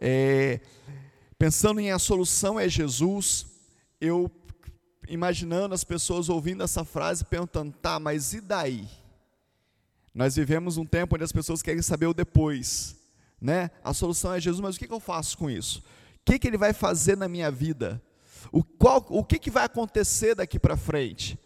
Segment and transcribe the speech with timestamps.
[0.00, 0.60] É,
[1.38, 3.46] pensando em a solução é Jesus,
[4.00, 4.30] eu
[5.06, 8.88] imaginando as pessoas ouvindo essa frase perguntando, tá, mas e daí?
[10.14, 12.96] Nós vivemos um tempo onde as pessoas querem saber o depois,
[13.40, 13.70] né?
[13.84, 15.80] A solução é Jesus, mas o que, que eu faço com isso?
[15.80, 15.82] O
[16.24, 18.00] que, que ele vai fazer na minha vida?
[18.50, 21.38] O, qual, o que, que vai acontecer daqui para frente?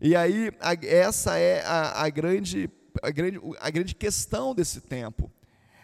[0.00, 2.70] E aí, a, essa é a, a, grande,
[3.02, 5.30] a, grande, a grande questão desse tempo.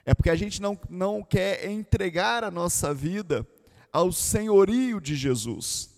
[0.07, 3.47] É porque a gente não, não quer entregar a nossa vida
[3.93, 5.91] ao senhorio de Jesus.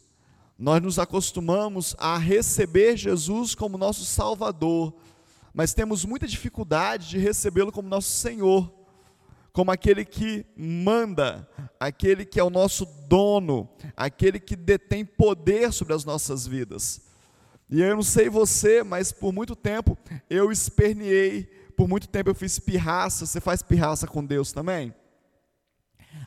[0.59, 4.93] Nós nos acostumamos a receber Jesus como nosso Salvador,
[5.55, 8.77] mas temos muita dificuldade de recebê-lo como nosso Senhor
[9.59, 11.49] como aquele que manda,
[11.80, 17.01] aquele que é o nosso dono, aquele que detém poder sobre as nossas vidas.
[17.69, 19.99] E eu não sei você, mas por muito tempo
[20.30, 23.24] eu esperneei, por muito tempo eu fiz pirraça.
[23.24, 24.92] Você faz pirraça com Deus também?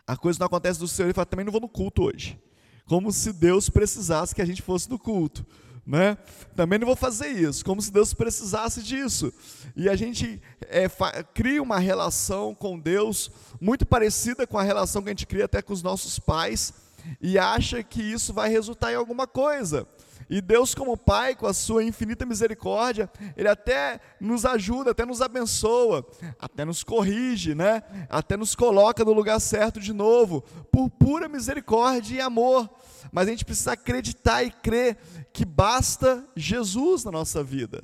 [0.07, 2.41] A coisa não acontece do Senhor, ele fala, também não vou no culto hoje.
[2.85, 5.45] Como se Deus precisasse que a gente fosse no culto
[5.85, 6.15] né?
[6.55, 9.33] Também não vou fazer isso, como se Deus precisasse disso.
[9.75, 10.87] E a gente é,
[11.33, 15.61] cria uma relação com Deus muito parecida com a relação que a gente cria até
[15.61, 16.71] com os nossos pais
[17.19, 19.87] e acha que isso vai resultar em alguma coisa.
[20.31, 25.21] E Deus, como Pai, com a sua infinita misericórdia, Ele até nos ajuda, até nos
[25.21, 26.07] abençoa,
[26.39, 27.83] até nos corrige, né?
[28.09, 32.69] até nos coloca no lugar certo de novo, por pura misericórdia e amor.
[33.11, 34.97] Mas a gente precisa acreditar e crer
[35.33, 37.83] que basta Jesus na nossa vida.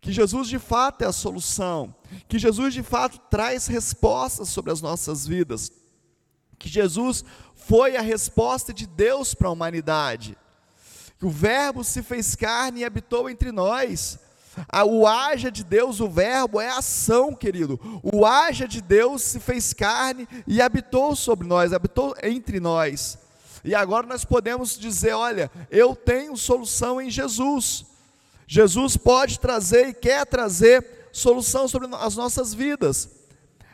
[0.00, 1.94] Que Jesus de fato é a solução,
[2.26, 5.70] que Jesus de fato traz respostas sobre as nossas vidas,
[6.58, 7.22] que Jesus
[7.54, 10.38] foi a resposta de Deus para a humanidade
[11.20, 14.18] que o Verbo se fez carne e habitou entre nós.
[14.86, 17.78] O haja de Deus, o Verbo, é ação, querido.
[18.02, 23.18] O haja de Deus se fez carne e habitou sobre nós, habitou entre nós.
[23.62, 27.84] E agora nós podemos dizer: olha, eu tenho solução em Jesus.
[28.46, 33.10] Jesus pode trazer e quer trazer solução sobre as nossas vidas.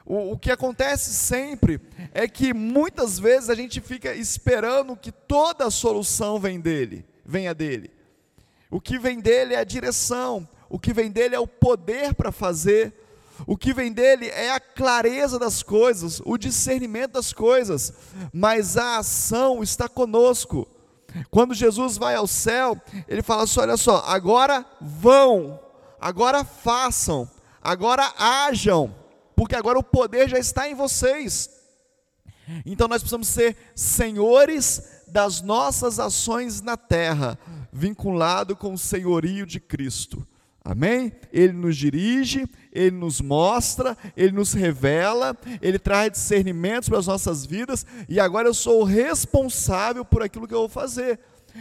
[0.04, 1.80] O, o, que acontece sempre
[2.12, 7.54] é que muitas vezes a gente fica esperando que toda a solução vem dele venha
[7.54, 7.90] dele.
[8.70, 12.32] O que vem dele é a direção, o que vem dele é o poder para
[12.32, 12.94] fazer,
[13.46, 17.92] o que vem dele é a clareza das coisas, o discernimento das coisas,
[18.32, 20.66] mas a ação está conosco.
[21.30, 25.60] Quando Jesus vai ao céu, ele fala assim: olha só, agora vão,
[26.00, 27.28] agora façam,
[27.62, 28.94] agora hajam,
[29.34, 31.50] porque agora o poder já está em vocês.
[32.64, 37.38] Então nós precisamos ser senhores das nossas ações na terra,
[37.72, 40.26] vinculado com o senhorio de Cristo.
[40.64, 41.12] Amém?
[41.32, 47.46] Ele nos dirige, ele nos mostra, ele nos revela, ele traz discernimentos para as nossas
[47.46, 51.20] vidas, e agora eu sou responsável por aquilo que eu vou fazer.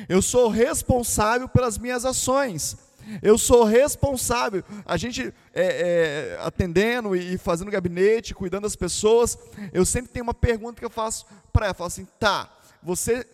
[0.09, 2.75] Eu sou responsável pelas minhas ações.
[3.21, 4.63] Eu sou responsável.
[4.85, 9.37] A gente é, é, atendendo e fazendo gabinete, cuidando das pessoas,
[9.71, 11.71] eu sempre tenho uma pergunta que eu faço para ela.
[11.71, 12.49] Eu falo assim, tá,
[12.85, 13.27] você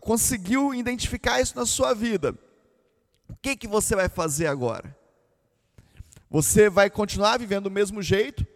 [0.00, 2.34] conseguiu identificar isso na sua vida.
[3.28, 4.96] O que, que você vai fazer agora?
[6.30, 8.46] Você vai continuar vivendo do mesmo jeito?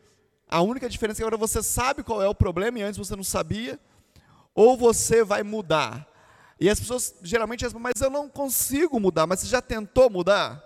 [0.48, 3.14] A única diferença é que agora você sabe qual é o problema e antes você
[3.14, 3.78] não sabia?
[4.54, 6.08] Ou você vai mudar?
[6.58, 9.26] E as pessoas geralmente respondem, mas eu não consigo mudar.
[9.26, 10.62] Mas você já tentou mudar?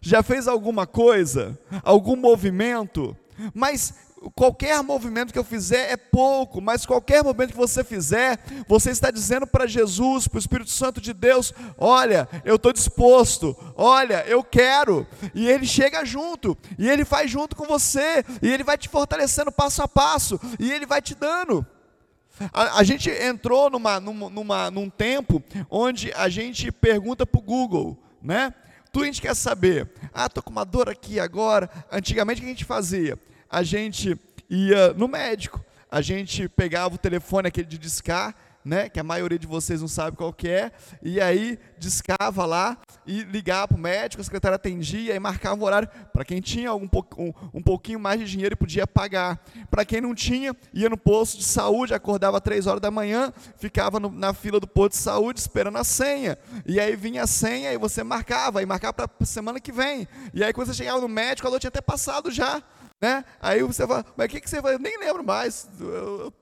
[0.00, 1.58] Já fez alguma coisa?
[1.82, 3.16] Algum movimento?
[3.52, 3.94] Mas
[4.34, 9.10] qualquer movimento que eu fizer é pouco, mas qualquer movimento que você fizer, você está
[9.10, 14.42] dizendo para Jesus, para o Espírito Santo de Deus: olha, eu estou disposto, olha, eu
[14.42, 15.06] quero.
[15.34, 19.52] E ele chega junto, e ele faz junto com você, e ele vai te fortalecendo
[19.52, 21.66] passo a passo, e ele vai te dando.
[22.52, 27.42] A, a gente entrou numa, numa, numa, num tempo onde a gente pergunta para o
[27.42, 28.52] Google, né?
[28.92, 29.90] Tudo a gente quer saber.
[30.12, 31.68] Ah, estou com uma dor aqui agora.
[31.90, 33.18] Antigamente o que a gente fazia?
[33.50, 34.18] A gente
[34.48, 39.38] ia no médico, a gente pegava o telefone, aquele de discar, né, que a maioria
[39.38, 43.80] de vocês não sabe qual que é, e aí discava lá e ligava para o
[43.80, 45.88] médico, a secretária atendia e marcava o horário.
[46.12, 46.88] Para quem tinha algum,
[47.18, 49.38] um, um pouquinho mais de dinheiro, podia pagar.
[49.70, 54.00] Para quem não tinha, ia no posto de saúde, acordava três horas da manhã, ficava
[54.00, 56.38] no, na fila do posto de saúde esperando a senha.
[56.64, 60.08] E aí vinha a senha e você marcava, e marcava para semana que vem.
[60.32, 62.62] E aí quando você chegava no médico, a noite tinha até passado já.
[63.04, 63.22] Né?
[63.38, 64.72] Aí você fala, mas o que, que você faz?
[64.72, 65.68] Eu nem lembro mais.
[65.78, 66.32] Eu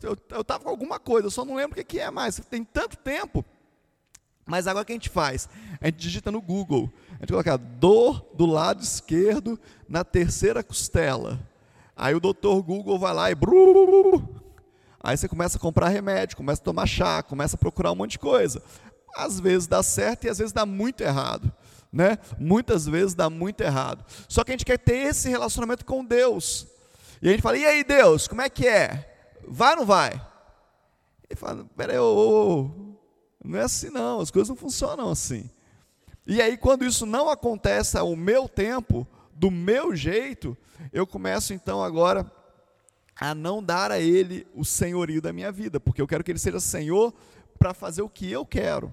[0.40, 2.40] estava com alguma coisa, eu só não lembro o que, que é mais.
[2.48, 3.44] Tem tanto tempo.
[4.46, 5.48] Mas agora o que a gente faz?
[5.80, 6.88] A gente digita no Google.
[7.14, 11.40] A gente coloca dor do lado esquerdo na terceira costela.
[11.96, 13.34] Aí o doutor Google vai lá e.
[15.02, 18.12] Aí você começa a comprar remédio, começa a tomar chá, começa a procurar um monte
[18.12, 18.62] de coisa.
[19.16, 21.52] Às vezes dá certo e às vezes dá muito errado.
[21.92, 22.18] Né?
[22.38, 24.04] Muitas vezes dá muito errado.
[24.28, 26.66] Só que a gente quer ter esse relacionamento com Deus.
[27.20, 29.36] E a gente fala: e aí, Deus, como é que é?
[29.46, 30.12] Vai ou não vai?
[31.28, 32.70] Ele fala: peraí, ô, ô, ô,
[33.44, 35.50] não é assim não, as coisas não funcionam assim.
[36.26, 40.56] E aí, quando isso não acontece ao meu tempo, do meu jeito,
[40.92, 42.30] eu começo então agora
[43.20, 46.38] a não dar a Ele o senhorio da minha vida, porque eu quero que Ele
[46.38, 47.12] seja Senhor
[47.58, 48.92] para fazer o que eu quero,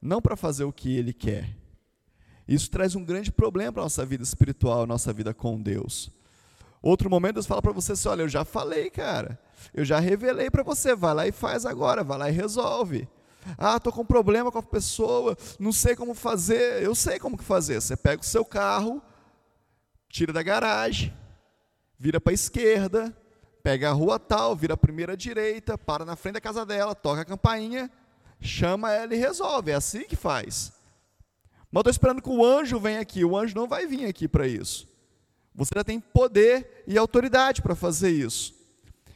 [0.00, 1.63] não para fazer o que Ele quer.
[2.46, 6.10] Isso traz um grande problema para a nossa vida espiritual, nossa vida com Deus.
[6.82, 9.38] Outro momento Deus fala para você assim: olha, eu já falei, cara,
[9.72, 13.08] eu já revelei para você, vai lá e faz agora, vai lá e resolve.
[13.58, 16.82] Ah, estou com problema com a pessoa, não sei como fazer.
[16.82, 17.80] Eu sei como fazer.
[17.80, 19.02] Você pega o seu carro,
[20.08, 21.12] tira da garagem,
[21.98, 23.16] vira para a esquerda,
[23.62, 27.22] pega a rua tal, vira a primeira direita, para na frente da casa dela, toca
[27.22, 27.90] a campainha,
[28.40, 29.70] chama ela e resolve.
[29.70, 30.72] É assim que faz.
[31.74, 33.24] Mas estou esperando que o anjo venha aqui.
[33.24, 34.86] O anjo não vai vir aqui para isso.
[35.52, 38.54] Você já tem poder e autoridade para fazer isso.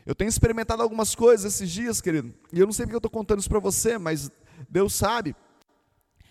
[0.05, 3.13] Eu tenho experimentado algumas coisas esses dias, querido, e eu não sei porque eu estou
[3.13, 4.29] contando isso para você, mas
[4.69, 5.37] Deus sabe.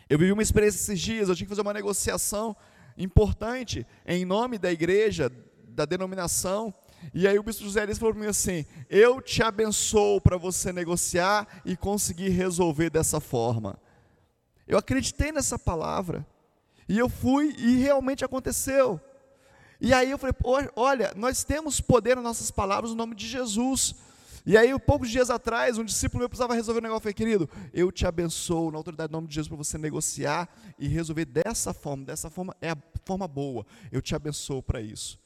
[0.09, 2.57] Eu vivi uma experiência esses dias, eu tinha que fazer uma negociação
[2.97, 5.31] importante em nome da igreja,
[5.69, 6.73] da denominação,
[7.13, 10.73] e aí o bispo José Elias falou para mim assim: Eu te abençoo para você
[10.73, 13.79] negociar e conseguir resolver dessa forma.
[14.67, 16.25] Eu acreditei nessa palavra,
[16.89, 18.99] e eu fui, e realmente aconteceu.
[19.79, 20.35] E aí eu falei,
[20.75, 23.95] olha, nós temos poder nas nossas palavras no nome de Jesus.
[24.45, 26.99] E aí, poucos dias atrás, um discípulo meu precisava resolver um negócio.
[26.99, 30.49] Eu falei, querido, eu te abençoo na autoridade do nome de Jesus para você negociar
[30.79, 32.05] e resolver dessa forma.
[32.05, 33.65] Dessa forma é a forma boa.
[33.91, 35.19] Eu te abençoo para isso.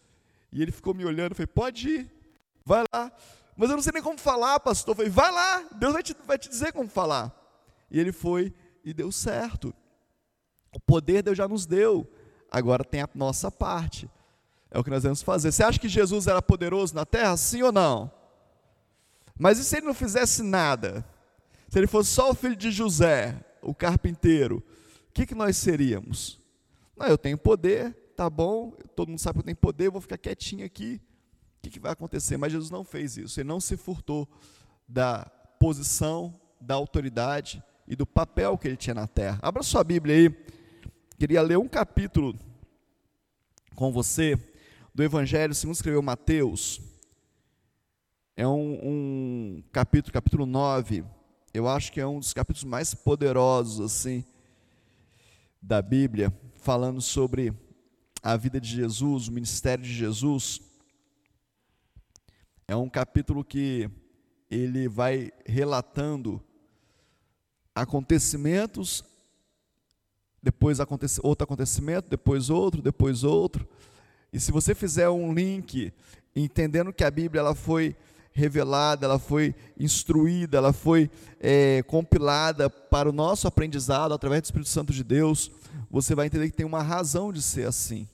[0.52, 2.12] E ele ficou me olhando, falei, pode ir,
[2.66, 3.12] vai lá.
[3.56, 4.94] Mas eu não sei nem como falar, pastor.
[4.94, 7.32] Eu falei, vai lá, Deus vai te, vai te dizer como falar.
[7.90, 8.54] E ele foi
[8.84, 9.74] e deu certo.
[10.74, 12.10] O poder Deus já nos deu.
[12.50, 14.10] Agora tem a nossa parte.
[14.70, 15.52] É o que nós devemos fazer.
[15.52, 17.36] Você acha que Jesus era poderoso na terra?
[17.36, 18.12] Sim ou não?
[19.38, 21.06] Mas e se ele não fizesse nada?
[21.68, 24.64] Se ele fosse só o filho de José, o carpinteiro,
[25.10, 26.40] o que, que nós seríamos?
[26.96, 30.18] Não, eu tenho poder, tá bom, todo mundo sabe que eu tenho poder, vou ficar
[30.18, 31.02] quietinho aqui.
[31.58, 32.38] O que, que vai acontecer?
[32.38, 34.28] Mas Jesus não fez isso, ele não se furtou
[34.88, 35.26] da
[35.60, 39.38] posição, da autoridade e do papel que ele tinha na terra.
[39.42, 40.46] Abra sua Bíblia aí,
[41.20, 42.40] queria ler um capítulo
[43.76, 44.40] com você
[44.96, 46.80] do Evangelho segundo escreveu Mateus.
[48.38, 51.04] É um, um, capítulo, capítulo 9.
[51.54, 54.24] Eu acho que é um dos capítulos mais poderosos, assim,
[55.62, 57.54] da Bíblia, falando sobre
[58.24, 60.62] a vida de Jesus, o ministério de Jesus.
[62.70, 63.90] É um capítulo que
[64.50, 66.42] ele vai relatando
[67.76, 69.04] acontecimentos,
[70.42, 70.80] depois
[71.22, 73.68] outro acontecimento, depois outro, depois outro,
[74.34, 75.92] e se você fizer um link,
[76.36, 77.96] entendendo que a Bíblia ela foi
[78.32, 81.10] revelada, ela foi instruída, ela foi
[81.40, 85.52] é, compilada para o nosso aprendizado através do Espírito Santo de Deus,
[85.90, 88.08] você vai entender que tem uma razão de ser assim.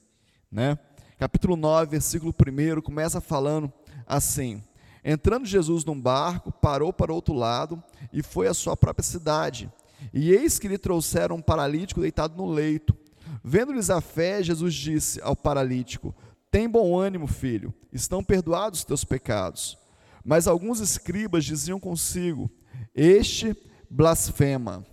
[0.51, 0.77] Né?
[1.19, 3.71] Capítulo 9, versículo 1, começa falando
[4.07, 4.63] assim:
[5.09, 9.71] Entrando Jesus num barco, parou para outro lado e foi à sua própria cidade.
[10.13, 12.93] E eis que lhe trouxeram um paralítico deitado no leito.
[13.41, 16.13] Vendo-lhes a fé, Jesus disse ao paralítico:
[16.51, 19.77] Tem bom ânimo, filho, estão perdoados os teus pecados.
[20.25, 22.51] Mas alguns escribas diziam consigo:
[22.93, 23.55] Este
[23.89, 24.85] blasfema.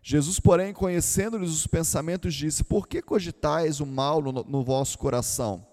[0.00, 5.66] Jesus, porém, conhecendo-lhes os pensamentos, disse: Por que cogitais o mal no, no vosso coração?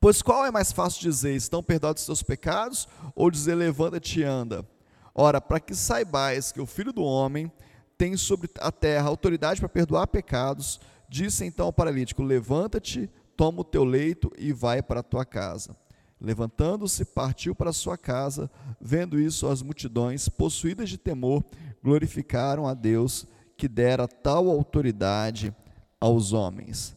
[0.00, 2.88] Pois qual é mais fácil dizer: Estão perdoados os teus pecados?
[3.14, 4.66] Ou dizer: Levanta-te e anda?
[5.14, 7.50] Ora, para que saibais que o filho do homem
[7.96, 10.80] tem sobre a terra autoridade para perdoar pecados,
[11.14, 15.76] Disse então ao paralítico: Levanta-te, toma o teu leito e vai para a tua casa.
[16.20, 18.50] Levantando-se, partiu para sua casa.
[18.80, 21.44] Vendo isso, as multidões, possuídas de temor,
[21.82, 23.26] glorificaram a Deus
[23.56, 25.54] que dera tal autoridade
[26.00, 26.96] aos homens.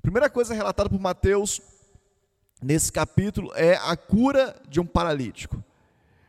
[0.00, 1.60] Primeira coisa relatada por Mateus
[2.62, 5.62] nesse capítulo é a cura de um paralítico,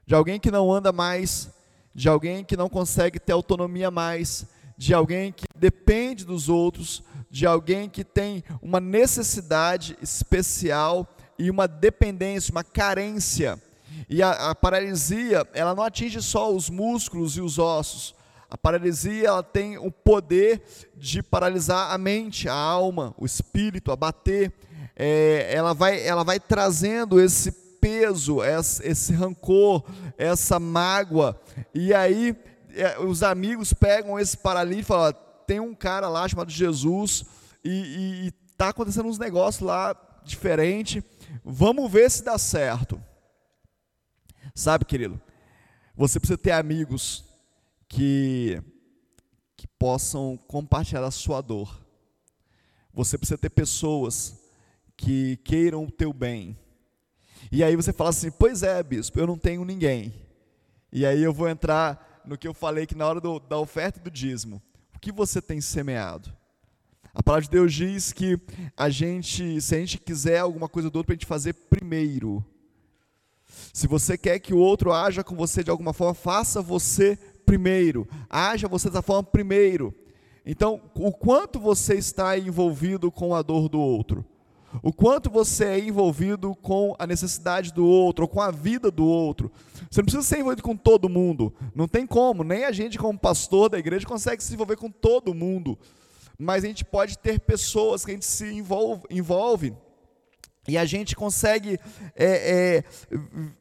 [0.06, 1.50] de alguém que não anda mais,
[1.94, 4.46] de alguém que não consegue ter autonomia mais,
[4.78, 11.08] de alguém que depende dos outros, de alguém que tem uma necessidade especial
[11.38, 13.62] e uma dependência, uma carência.
[14.10, 18.16] E a, a, paralisia, ela não atinge só os músculos e os ossos.
[18.50, 20.62] A paralisia, ela tem o poder
[20.96, 24.52] de paralisar a mente, a alma, o espírito, abater.
[24.96, 29.84] É, ela, vai, ela vai trazendo esse peso, esse, esse rancor,
[30.18, 31.40] essa mágoa,
[31.74, 32.36] e aí
[32.74, 35.14] é, os amigos pegam esse paralítico e falam:
[35.48, 37.26] tem um cara lá chamado Jesus,
[37.64, 41.04] e está acontecendo uns negócios lá diferente,
[41.44, 43.02] vamos ver se dá certo.
[44.54, 45.20] Sabe, querido,
[45.96, 47.26] você precisa ter amigos
[47.88, 48.62] que,
[49.56, 51.86] que possam compartilhar a sua dor.
[52.94, 54.41] Você precisa ter pessoas
[55.02, 56.56] que queiram o teu bem.
[57.52, 60.14] E aí você fala assim: Pois é, bispo, eu não tenho ninguém.
[60.92, 64.00] E aí eu vou entrar no que eu falei que na hora do, da oferta
[64.00, 64.62] do dízimo.
[64.96, 66.32] O que você tem semeado?
[67.14, 68.40] A palavra de Deus diz que
[68.78, 72.46] a gente, se a gente quiser alguma coisa do outro, para a gente fazer primeiro.
[73.74, 78.08] Se você quer que o outro haja com você de alguma forma, faça você primeiro.
[78.30, 79.94] Haja você dessa forma primeiro.
[80.46, 84.26] Então, o quanto você está envolvido com a dor do outro?
[84.82, 89.06] O quanto você é envolvido com a necessidade do outro, ou com a vida do
[89.06, 89.52] outro.
[89.90, 91.54] Você não precisa ser envolvido com todo mundo.
[91.76, 92.44] Não tem como.
[92.44, 95.78] Nem a gente, como pastor da igreja, consegue se envolver com todo mundo.
[96.38, 99.76] Mas a gente pode ter pessoas que a gente se envolve, envolve
[100.68, 101.80] e a gente consegue
[102.16, 102.84] é, é,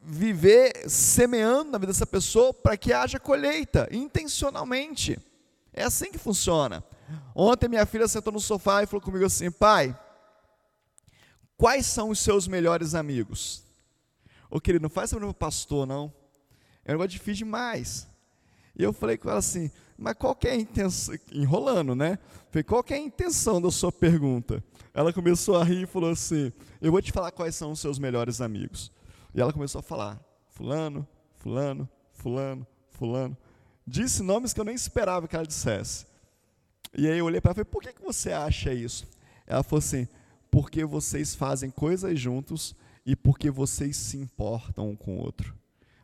[0.03, 5.19] viver semeando na vida dessa pessoa para que haja colheita, intencionalmente.
[5.73, 6.83] É assim que funciona.
[7.33, 9.97] Ontem minha filha sentou no sofá e falou comigo assim: pai,
[11.61, 13.63] quais são os seus melhores amigos?
[14.49, 16.11] Ô querido, não faz sobre o pastor, não.
[16.83, 18.07] É um negócio difícil demais.
[18.75, 21.13] E eu falei com ela assim: mas qual que é a intenção?
[21.31, 22.17] Enrolando, né?
[22.49, 24.63] Falei, qual que é a intenção da sua pergunta?
[24.91, 26.51] Ela começou a rir e falou assim:
[26.81, 28.91] Eu vou te falar quais são os seus melhores amigos.
[29.31, 33.37] E ela começou a falar: Fulano, Fulano, Fulano, Fulano.
[33.85, 36.07] Disse nomes que eu nem esperava que ela dissesse.
[36.97, 39.07] E aí eu olhei para ela e falei: Por que, que você acha isso?
[39.45, 40.07] Ela falou assim:
[40.51, 45.55] Porque vocês fazem coisas juntos e porque vocês se importam um com o outro.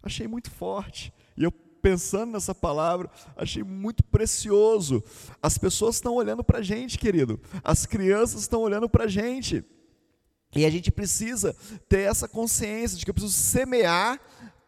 [0.01, 1.13] Achei muito forte.
[1.35, 5.03] E eu pensando nessa palavra, achei muito precioso.
[5.41, 7.39] As pessoas estão olhando para a gente, querido.
[7.63, 9.63] As crianças estão olhando para a gente.
[10.55, 11.55] E a gente precisa
[11.87, 14.19] ter essa consciência de que eu preciso semear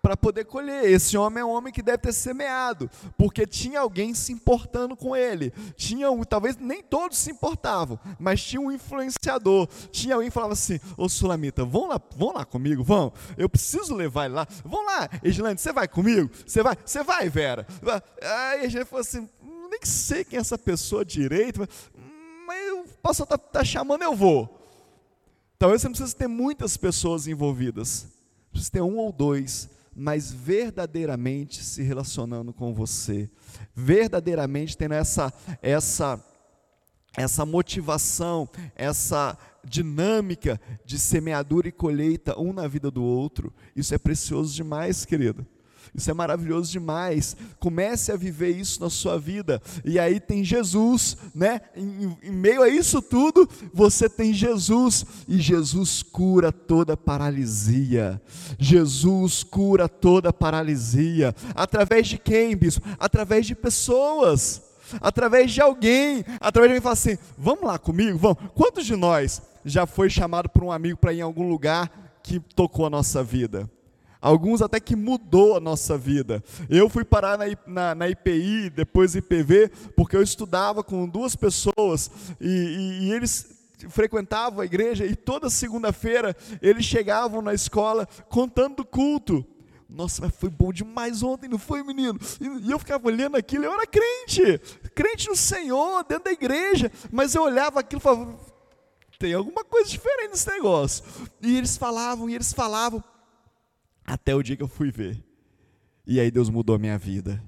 [0.01, 0.89] para poder colher.
[0.89, 5.15] Esse homem é um homem que deve ter semeado, porque tinha alguém se importando com
[5.15, 5.51] ele.
[5.75, 9.67] Tinha um, talvez nem todos se importavam, mas tinha um influenciador.
[9.91, 13.13] Tinha alguém que falava assim: Ô Sulamita, vão lá, vão lá comigo, vão.
[13.37, 14.47] Eu preciso levar ele lá.
[14.63, 16.29] Vão lá, Edilane, você vai comigo?
[16.45, 16.77] Você vai?
[16.83, 17.67] Você vai, Vera?
[18.21, 19.27] Aí a gente falou assim:
[19.69, 21.69] nem sei quem é essa pessoa direito, mas,
[22.47, 24.57] mas o pastor está tá chamando, eu vou.
[25.57, 28.07] Talvez você não precise ter muitas pessoas envolvidas.
[28.49, 33.29] Precisa ter um ou dois mas verdadeiramente se relacionando com você,
[33.75, 36.23] verdadeiramente tendo essa essa
[37.17, 43.53] essa motivação, essa dinâmica de semeadura e colheita um na vida do outro.
[43.75, 45.45] Isso é precioso demais, querido.
[45.93, 47.35] Isso é maravilhoso demais.
[47.59, 49.61] Comece a viver isso na sua vida.
[49.83, 51.61] E aí tem Jesus, né?
[51.75, 55.05] Em, em, meio a isso tudo, você tem Jesus.
[55.27, 58.21] E Jesus cura toda paralisia.
[58.57, 61.35] Jesus cura toda paralisia.
[61.55, 62.85] Através de quem, bispo?
[62.99, 64.61] Através de pessoas.
[65.01, 66.23] Através de alguém.
[66.39, 68.37] Através de alguém que fala assim: vamos lá comigo, vamos.
[68.53, 72.39] Quantos de nós já foi chamado por um amigo para ir em algum lugar que
[72.39, 73.69] tocou a nossa vida?
[74.21, 76.43] Alguns até que mudou a nossa vida.
[76.69, 82.11] Eu fui parar na, na, na IPI, depois IPV, porque eu estudava com duas pessoas
[82.39, 83.59] e, e, e eles
[83.89, 89.45] frequentavam a igreja e toda segunda-feira eles chegavam na escola contando do culto.
[89.89, 92.19] Nossa, mas foi bom demais ontem, não foi, menino?
[92.39, 94.59] E eu ficava olhando aquilo, eu era crente,
[94.93, 98.39] crente no Senhor, dentro da igreja, mas eu olhava aquilo e falava,
[99.17, 101.03] tem alguma coisa diferente nesse negócio.
[101.41, 103.03] E eles falavam, e eles falavam,
[104.09, 105.23] até o dia que eu fui ver.
[106.05, 107.41] E aí Deus mudou a minha vida.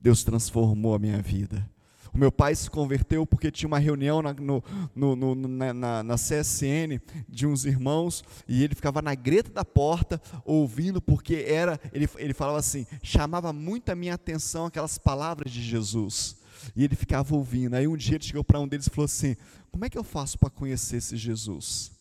[0.00, 1.68] Deus transformou a minha vida.
[2.12, 4.64] O meu pai se converteu porque tinha uma reunião na, no,
[4.94, 10.20] no, no, na, na, CSN de uns irmãos e ele ficava na greta da porta
[10.44, 15.62] ouvindo porque era, ele, ele falava assim, chamava muito a minha atenção aquelas palavras de
[15.62, 16.36] Jesus.
[16.74, 17.74] E ele ficava ouvindo.
[17.74, 19.36] Aí um dia ele chegou para um deles e falou assim:
[19.70, 21.92] Como é que eu faço para conhecer esse Jesus?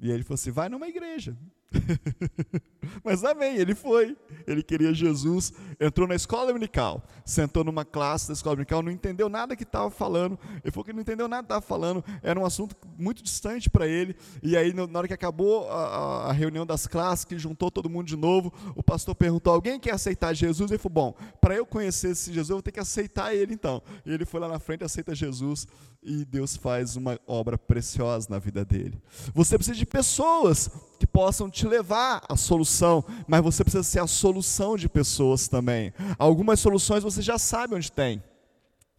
[0.00, 1.36] E ele falou assim: Vai numa igreja.
[3.04, 4.16] Mas amém, ele foi.
[4.46, 9.28] Ele queria Jesus, entrou na escola dominical, sentou numa classe da escola dominical, não entendeu
[9.28, 10.38] nada que estava falando.
[10.64, 13.86] Ele falou que não entendeu nada que estava falando, era um assunto muito distante para
[13.86, 14.16] ele.
[14.42, 18.06] E aí, na hora que acabou a, a, reunião das classes, que juntou todo mundo
[18.06, 20.70] de novo, o pastor perguntou: Alguém quer aceitar Jesus?
[20.70, 23.82] Ele falou: Bom, para eu conhecer esse Jesus, eu vou ter que aceitar ele então.
[24.06, 25.66] E ele foi lá na frente, aceita Jesus,
[26.02, 28.98] e Deus faz uma obra preciosa na vida dele.
[29.34, 34.06] Você precisa de pessoas que possam te levar à solução, mas você precisa ser a
[34.06, 35.92] solução de pessoas também.
[36.18, 38.22] Algumas soluções você já sabe onde tem.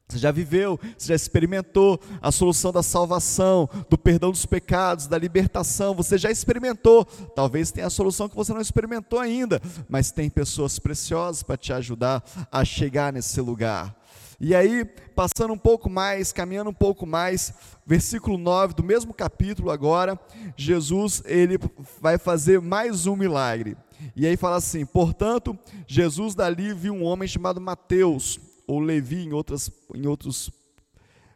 [0.10, 5.20] Você já viveu, você já experimentou a solução da salvação, do perdão dos pecados, da
[5.20, 7.06] libertação, você já experimentou.
[7.36, 11.72] Talvez tenha a solução que você não experimentou ainda, mas tem pessoas preciosas para te
[11.74, 13.99] ajudar a chegar nesse lugar.
[14.42, 17.54] E aí, passando um pouco mais, caminhando um pouco mais,
[17.86, 20.18] versículo 9 do mesmo capítulo agora,
[20.56, 21.60] Jesus ele
[22.00, 23.76] vai fazer mais um milagre.
[24.16, 29.34] E aí fala assim: "Portanto, Jesus dali viu um homem chamado Mateus, ou Levi em
[29.34, 30.50] outras em outras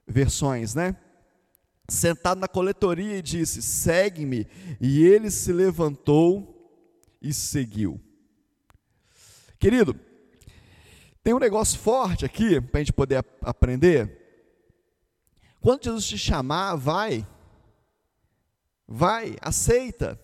[0.07, 0.95] versões, né?
[1.89, 4.47] Sentado na coletoria e disse: "Segue-me".
[4.79, 6.53] E ele se levantou
[7.21, 7.99] e seguiu.
[9.59, 9.93] Querido,
[11.23, 14.19] tem um negócio forte aqui para a gente poder aprender.
[15.61, 17.25] Quando Jesus te chamar, vai.
[18.85, 20.19] Vai, aceita.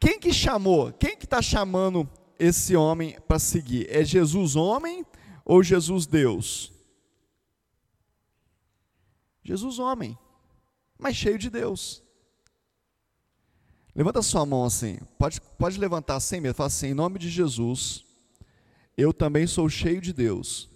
[0.00, 0.92] Quem que chamou?
[0.92, 3.86] Quem que está chamando esse homem para seguir?
[3.88, 5.06] É Jesus homem
[5.44, 6.72] ou Jesus Deus?
[9.44, 10.18] Jesus homem,
[10.98, 12.02] mas cheio de Deus.
[13.94, 18.04] Levanta sua mão assim, pode, pode levantar sem medo, fala assim, em nome de Jesus,
[18.96, 20.70] eu também sou cheio de Deus,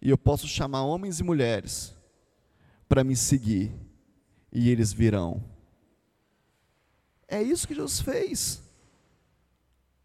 [0.00, 1.94] e eu posso chamar homens e mulheres
[2.88, 3.72] para me seguir,
[4.52, 5.42] e eles virão.
[7.28, 8.62] É isso que Jesus fez.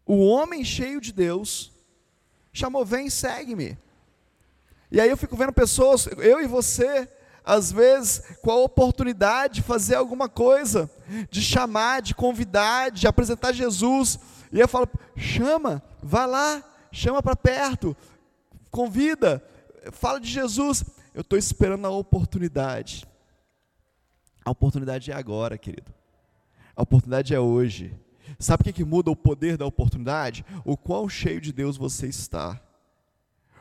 [0.04, 1.72] O homem cheio de Deus
[2.52, 3.76] chamou: vem, segue-me.
[4.90, 7.08] E aí eu fico vendo pessoas, eu e você,
[7.44, 10.88] às vezes, com a oportunidade de fazer alguma coisa,
[11.28, 14.18] de chamar, de convidar, de apresentar Jesus,
[14.52, 16.64] e eu falo: chama, vai lá,
[16.96, 17.96] chama para perto,
[18.70, 19.44] convida,
[19.92, 20.84] fala de Jesus.
[21.14, 23.06] Eu estou esperando a oportunidade.
[24.44, 25.92] A oportunidade é agora, querido.
[26.74, 27.94] A oportunidade é hoje.
[28.38, 30.44] Sabe o que, que muda o poder da oportunidade?
[30.64, 32.60] O quão cheio de Deus você está.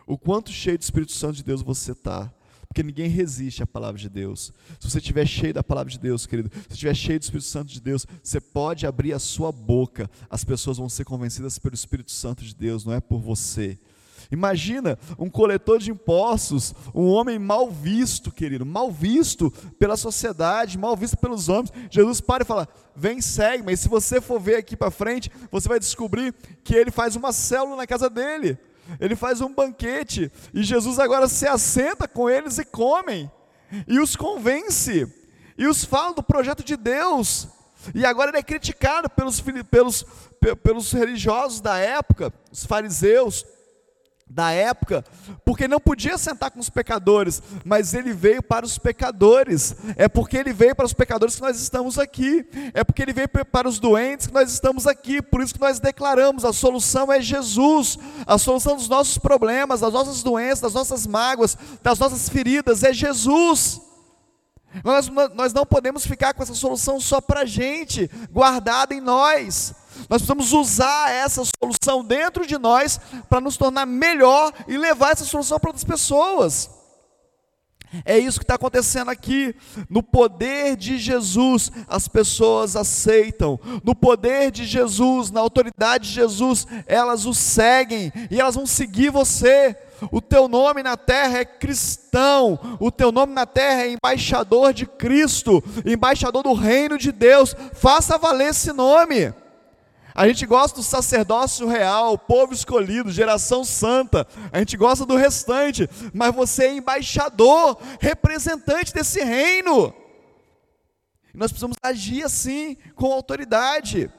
[0.08, 2.32] O quanto cheio do Espírito Santo de Deus você está.
[2.76, 4.52] Porque ninguém resiste à palavra de Deus.
[4.82, 7.72] Se você estiver cheio da palavra de Deus, querido, se estiver cheio do Espírito Santo
[7.72, 12.12] de Deus, você pode abrir a sua boca, as pessoas vão ser convencidas pelo Espírito
[12.12, 13.80] Santo de Deus, não é por você.
[14.30, 20.98] Imagina um coletor de impostos, um homem mal visto, querido, mal visto pela sociedade, mal
[20.98, 21.72] visto pelos homens.
[21.90, 25.70] Jesus para e fala: Vem, segue, mas se você for ver aqui para frente, você
[25.70, 28.58] vai descobrir que ele faz uma célula na casa dele
[29.00, 33.30] ele faz um banquete e Jesus agora se assenta com eles e comem,
[33.88, 35.12] e os convence,
[35.58, 37.48] e os fala do projeto de Deus.
[37.94, 40.06] E agora ele é criticado pelos, pelos,
[40.64, 43.46] pelos religiosos da época, os fariseus,
[44.28, 45.06] da época,
[45.46, 49.76] porque não podia sentar com os pecadores, mas ele veio para os pecadores.
[49.96, 52.46] É porque ele veio para os pecadores que nós estamos aqui.
[52.74, 55.22] É porque ele veio para os doentes que nós estamos aqui.
[55.22, 58.00] Por isso que nós declaramos: a solução é Jesus.
[58.26, 62.92] A solução dos nossos problemas, das nossas doenças, das nossas mágoas, das nossas feridas é
[62.92, 63.80] Jesus.
[64.84, 69.74] Nós, nós não podemos ficar com essa solução só para a gente, guardada em nós.
[70.10, 75.26] Nós precisamos usar essa solução dentro de nós para nos tornar melhor e levar essa
[75.26, 76.70] solução para outras pessoas.
[78.04, 79.56] É isso que está acontecendo aqui.
[79.90, 83.60] No poder de Jesus, as pessoas aceitam.
[83.84, 89.12] No poder de Jesus, na autoridade de Jesus, elas o seguem e elas vão seguir
[89.12, 89.78] você.
[90.12, 94.86] O teu nome na terra é cristão, o teu nome na terra é embaixador de
[94.86, 97.56] Cristo, embaixador do reino de Deus.
[97.74, 99.34] Faça valer esse nome.
[100.16, 104.26] A gente gosta do sacerdócio real, povo escolhido, geração santa.
[104.50, 109.94] A gente gosta do restante, mas você é embaixador, representante desse reino.
[111.34, 114.10] nós precisamos agir assim, com autoridade.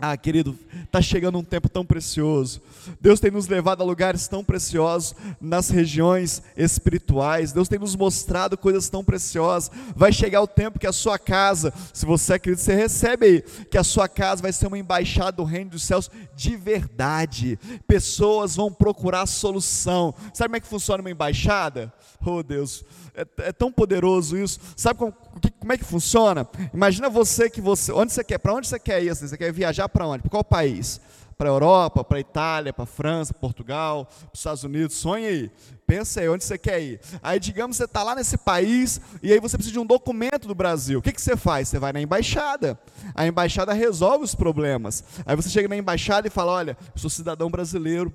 [0.00, 2.62] Ah, querido, está chegando um tempo tão precioso.
[3.00, 7.50] Deus tem nos levado a lugares tão preciosos nas regiões espirituais.
[7.50, 9.72] Deus tem nos mostrado coisas tão preciosas.
[9.96, 13.76] Vai chegar o tempo que a sua casa, se você acredita, você recebe aí, que
[13.76, 17.58] a sua casa vai ser uma embaixada do reino dos céus de verdade.
[17.88, 20.14] Pessoas vão procurar solução.
[20.32, 21.92] Sabe como é que funciona uma embaixada?
[22.24, 22.84] Oh Deus,
[23.18, 24.60] é, é tão poderoso isso.
[24.76, 25.14] Sabe como,
[25.58, 26.48] como é que funciona?
[26.74, 29.10] Imagina você que você, onde você quer, para onde você quer ir?
[29.10, 30.22] Assim, você quer viajar viajar para onde?
[30.22, 31.00] Para qual país?
[31.36, 34.96] Para a Europa, para a Itália, para a França, Portugal, para os Estados Unidos.
[34.96, 35.50] Sonha aí.
[35.86, 37.00] Pensa aí, onde você quer ir?
[37.22, 40.54] Aí, digamos, você está lá nesse país e aí você precisa de um documento do
[40.54, 40.98] Brasil.
[40.98, 41.68] O que, que você faz?
[41.68, 42.78] Você vai na embaixada.
[43.14, 45.04] A embaixada resolve os problemas.
[45.24, 48.12] Aí você chega na embaixada e fala: Olha, eu sou cidadão brasileiro,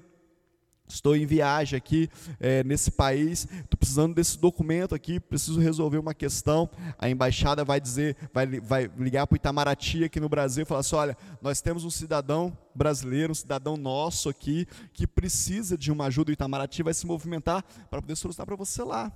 [0.88, 6.13] Estou em viagem aqui é, nesse país, estou precisando desse documento aqui, preciso resolver uma
[6.13, 6.69] questão.
[7.00, 10.82] A embaixada vai dizer, vai, vai ligar para o Itamaraty aqui no Brasil e falar
[10.82, 16.06] assim: olha, nós temos um cidadão brasileiro, um cidadão nosso aqui, que precisa de uma
[16.06, 16.32] ajuda.
[16.32, 19.12] O Itamaraty vai se movimentar para poder solucionar para você lá.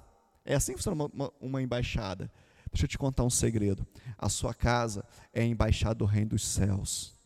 [0.45, 2.31] É assim que funciona uma, uma, embaixada.
[2.71, 3.85] Deixa eu te contar um segredo:
[4.17, 5.03] a sua casa
[5.33, 7.16] é a embaixada do Reino dos Céus.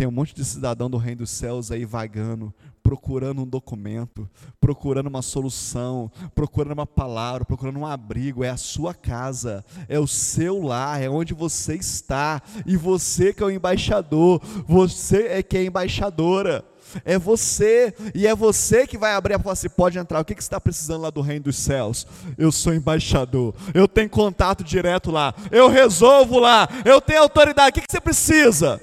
[0.00, 4.26] Tem um monte de cidadão do reino dos céus aí vagando, procurando um documento,
[4.58, 8.42] procurando uma solução, procurando uma palavra, procurando um abrigo.
[8.42, 12.40] É a sua casa, é o seu lar, é onde você está.
[12.64, 16.64] E você que é o embaixador, você é que é embaixadora.
[17.04, 19.60] É você, e é você que vai abrir a porta.
[19.60, 20.18] Você pode entrar.
[20.18, 22.06] O que, que você está precisando lá do reino dos céus?
[22.38, 27.68] Eu sou embaixador, eu tenho contato direto lá, eu resolvo lá, eu tenho autoridade.
[27.68, 28.80] O que, que você precisa?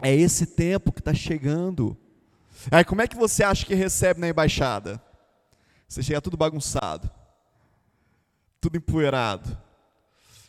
[0.00, 1.96] É esse tempo que está chegando.
[2.70, 5.02] Aí como é que você acha que recebe na embaixada?
[5.88, 7.10] Você chega tudo bagunçado,
[8.60, 9.56] tudo empoeirado,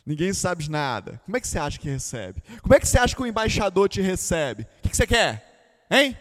[0.04, 1.20] ninguém sabe de nada.
[1.24, 2.42] Como é que você acha que recebe?
[2.60, 4.66] Como é que você acha que o embaixador te recebe?
[4.84, 5.86] O que, você quer?
[5.90, 6.16] Hein?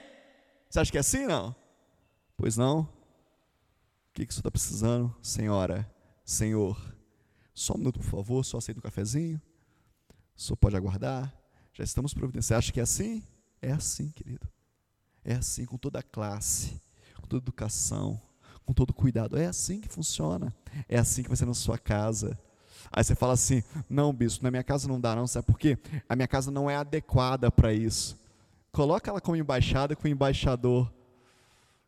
[0.69, 1.53] Você acha que é assim não?
[2.37, 2.81] Pois não.
[2.81, 5.89] O que, que você está precisando, senhora,
[6.23, 6.79] senhor?
[7.53, 9.41] Só um minuto, por favor, só aceita um cafezinho.
[10.35, 11.33] Senhor pode aguardar?
[11.79, 12.43] Já estamos providenciando.
[12.43, 13.23] Você acha que é assim?
[13.61, 14.45] É assim, querido.
[15.23, 16.77] É assim, com toda a classe,
[17.15, 18.19] com toda a educação,
[18.65, 19.37] com todo cuidado.
[19.37, 20.53] É assim que funciona.
[20.89, 22.37] É assim que vai ser na sua casa.
[22.91, 25.25] Aí você fala assim: não, bispo, na minha casa não dá, não.
[25.25, 25.77] Sabe por quê?
[26.09, 28.19] A minha casa não é adequada para isso.
[28.73, 30.91] Coloca ela como embaixada com o embaixador,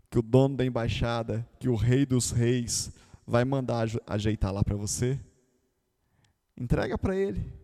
[0.09, 2.93] que o dono da embaixada, que o rei dos reis
[3.27, 5.19] vai mandar ajeitar lá para você.
[6.55, 7.59] Entrega para ele.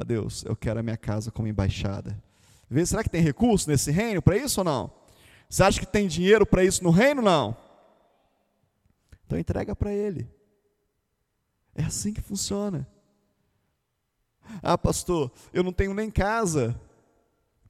[0.00, 2.16] Fala, Deus, eu quero a minha casa como embaixada.
[2.70, 4.90] Vê, será que tem recurso nesse reino para isso ou não?
[5.46, 7.20] Você acha que tem dinheiro para isso no reino?
[7.20, 7.54] Não.
[9.26, 10.26] Então entrega para ele.
[11.74, 12.88] É assim que funciona.
[14.62, 16.80] Ah, pastor, eu não tenho nem casa.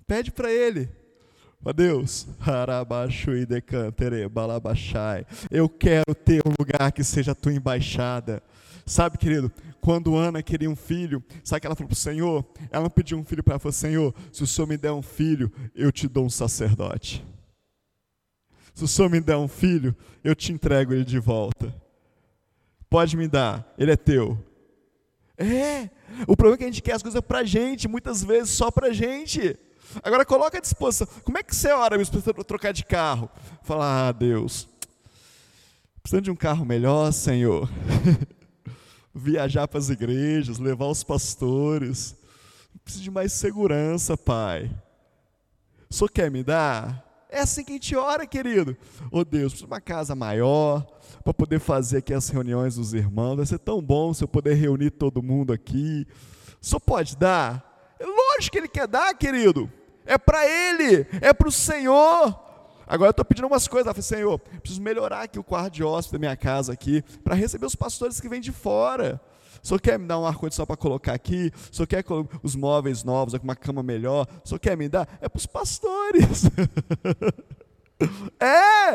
[0.06, 0.88] Pede para ele.
[1.64, 2.28] Ó Deus,
[5.50, 8.40] eu quero ter um lugar que seja a tua embaixada.
[8.90, 12.44] Sabe, querido, quando Ana queria um filho, sabe que ela falou para o Senhor?
[12.72, 15.00] Ela não pediu um filho para ela, falou: Senhor, se o Senhor me der um
[15.00, 17.24] filho, eu te dou um sacerdote.
[18.74, 21.72] Se o Senhor me der um filho, eu te entrego ele de volta.
[22.88, 24.36] Pode me dar, ele é teu.
[25.38, 25.88] É,
[26.26, 28.72] o problema é que a gente quer as coisas para a gente, muitas vezes só
[28.72, 29.56] para a gente.
[30.02, 31.06] Agora coloca à disposição.
[31.22, 31.96] Como é que você ora
[32.34, 33.30] para trocar de carro?
[33.62, 34.68] Fala, ah, Deus,
[36.02, 37.70] precisando de um carro melhor, Senhor.
[39.20, 42.16] viajar para as igrejas, levar os pastores.
[42.82, 44.70] Preciso de mais segurança, Pai.
[45.90, 47.06] Senhor quer me dar?
[47.28, 48.76] É assim que a gente ora, querido.
[49.10, 50.84] Oh Deus, preciso de uma casa maior
[51.22, 53.36] para poder fazer aqui as reuniões dos irmãos.
[53.36, 56.06] Vai ser tão bom se eu poder reunir todo mundo aqui.
[56.60, 57.94] Senhor pode dar?
[57.98, 59.70] É lógico que Ele quer dar, querido.
[60.04, 62.49] É para Ele, é para o Senhor.
[62.90, 63.86] Agora eu estou pedindo umas coisas.
[63.86, 67.36] Eu falei, Senhor, preciso melhorar aqui o quarto de hóspede da minha casa aqui, para
[67.36, 69.20] receber os pastores que vêm de fora.
[69.62, 71.52] O senhor quer me dar um ar-condicionado para colocar aqui?
[71.70, 72.04] O senhor quer
[72.42, 74.26] os móveis novos, uma cama melhor?
[74.44, 75.06] O senhor quer me dar?
[75.20, 76.46] É para os pastores.
[78.40, 78.94] é,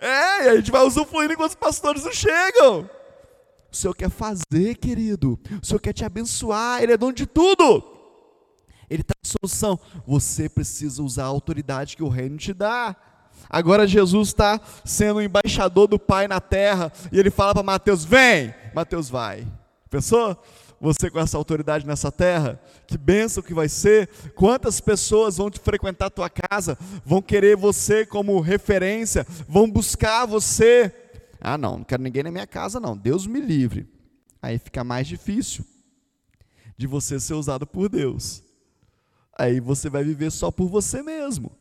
[0.00, 2.90] é, e a gente vai usufruindo enquanto os pastores não chegam.
[3.72, 5.38] O Senhor quer fazer, querido.
[5.62, 6.82] O Senhor quer te abençoar.
[6.82, 7.84] Ele é dono de tudo.
[8.90, 9.78] Ele está em solução.
[10.06, 12.96] Você precisa usar a autoridade que o reino te dá.
[13.48, 18.54] Agora Jesus está sendo embaixador do Pai na terra e ele fala para Mateus: Vem!
[18.74, 19.46] Mateus vai.
[19.88, 20.40] Pensou?
[20.80, 22.58] Você com essa autoridade nessa terra?
[22.86, 24.08] Que benção que vai ser!
[24.34, 30.26] Quantas pessoas vão te frequentar a tua casa, vão querer você como referência, vão buscar
[30.26, 30.94] você.
[31.40, 32.96] Ah, não, não quero ninguém na minha casa, não.
[32.96, 33.88] Deus me livre.
[34.40, 35.64] Aí fica mais difícil
[36.78, 38.42] de você ser usado por Deus.
[39.38, 41.59] Aí você vai viver só por você mesmo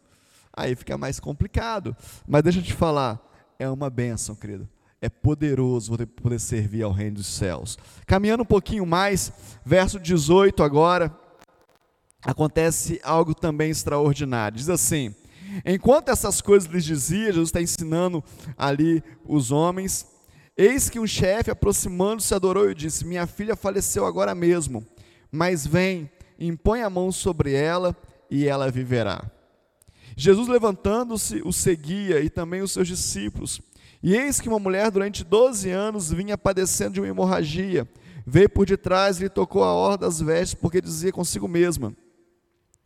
[0.59, 1.95] aí fica mais complicado.
[2.27, 3.19] Mas deixa eu te falar,
[3.57, 4.67] é uma bênção, querido.
[5.01, 7.77] É poderoso você poder servir ao reino dos céus.
[8.05, 9.31] Caminhando um pouquinho mais,
[9.65, 11.15] verso 18 agora,
[12.21, 14.57] acontece algo também extraordinário.
[14.57, 15.15] Diz assim:
[15.65, 18.21] Enquanto essas coisas lhes dizia, Jesus está ensinando
[18.57, 20.05] ali os homens,
[20.57, 24.85] eis que um chefe, aproximando-se, adorou e disse: Minha filha faleceu agora mesmo,
[25.31, 27.95] mas vem, impõe a mão sobre ela
[28.29, 29.23] e ela viverá.
[30.19, 33.61] Jesus, levantando-se, o seguia e também os seus discípulos.
[34.03, 37.87] E eis que uma mulher, durante doze anos, vinha padecendo de uma hemorragia.
[38.27, 41.95] Veio por detrás e lhe tocou a orla das vestes, porque dizia consigo mesma: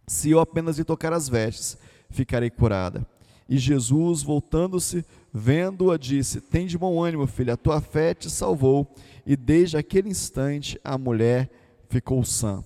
[0.05, 1.75] Se eu apenas lhe tocar as vestes,
[2.07, 3.03] ficarei curada.
[3.49, 8.93] E Jesus, voltando-se, vendo-a, disse: Tem de bom ânimo, filha, a tua fé te salvou.
[9.25, 11.49] E desde aquele instante a mulher
[11.89, 12.63] ficou sã.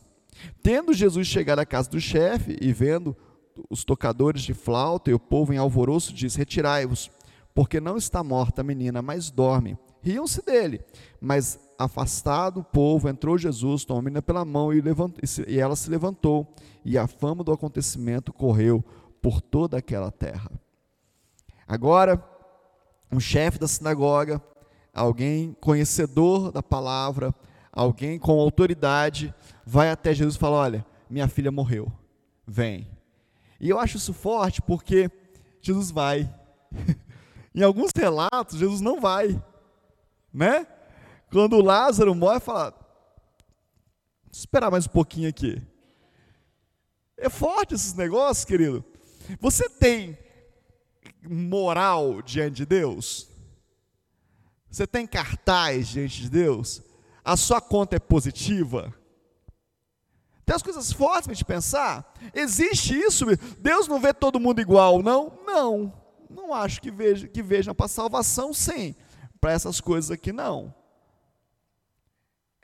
[0.62, 3.16] Tendo Jesus chegado à casa do chefe e vendo
[3.70, 7.10] os tocadores de flauta e o povo em alvoroço, disse: Retirai-vos,
[7.54, 9.78] porque não está morta a menina, mas dorme.
[10.02, 10.82] Riam-se dele,
[11.20, 15.76] mas afastado o povo, entrou Jesus, tomou a menina pela mão e, levantou, e ela
[15.76, 18.84] se levantou, e a fama do acontecimento correu
[19.22, 20.50] por toda aquela terra.
[21.68, 22.24] Agora,
[23.12, 24.42] um chefe da sinagoga,
[24.94, 27.34] alguém conhecedor da palavra,
[27.72, 29.34] alguém com autoridade,
[29.66, 31.92] vai até Jesus e fala: Olha, minha filha morreu,
[32.46, 32.88] vem.
[33.60, 35.10] E eu acho isso forte porque
[35.62, 36.34] Jesus vai.
[37.54, 39.42] em alguns relatos, Jesus não vai,
[40.34, 40.68] né?
[41.32, 42.74] Quando Lázaro morre, fala:
[44.32, 45.62] esperar mais um pouquinho aqui.
[47.18, 48.86] É forte esses negócios, querido.
[49.40, 50.18] Você tem
[51.28, 53.28] moral diante de Deus?
[54.70, 56.82] Você tem cartaz diante de Deus?
[57.26, 58.94] A sua conta é positiva?
[60.48, 62.14] Tem as coisas fortes para a gente pensar?
[62.34, 63.26] Existe isso?
[63.60, 65.38] Deus não vê todo mundo igual, não?
[65.46, 65.94] Não.
[66.30, 68.96] Não acho que veja, que vejam para salvação, sim.
[69.40, 70.74] Para essas coisas aqui, não.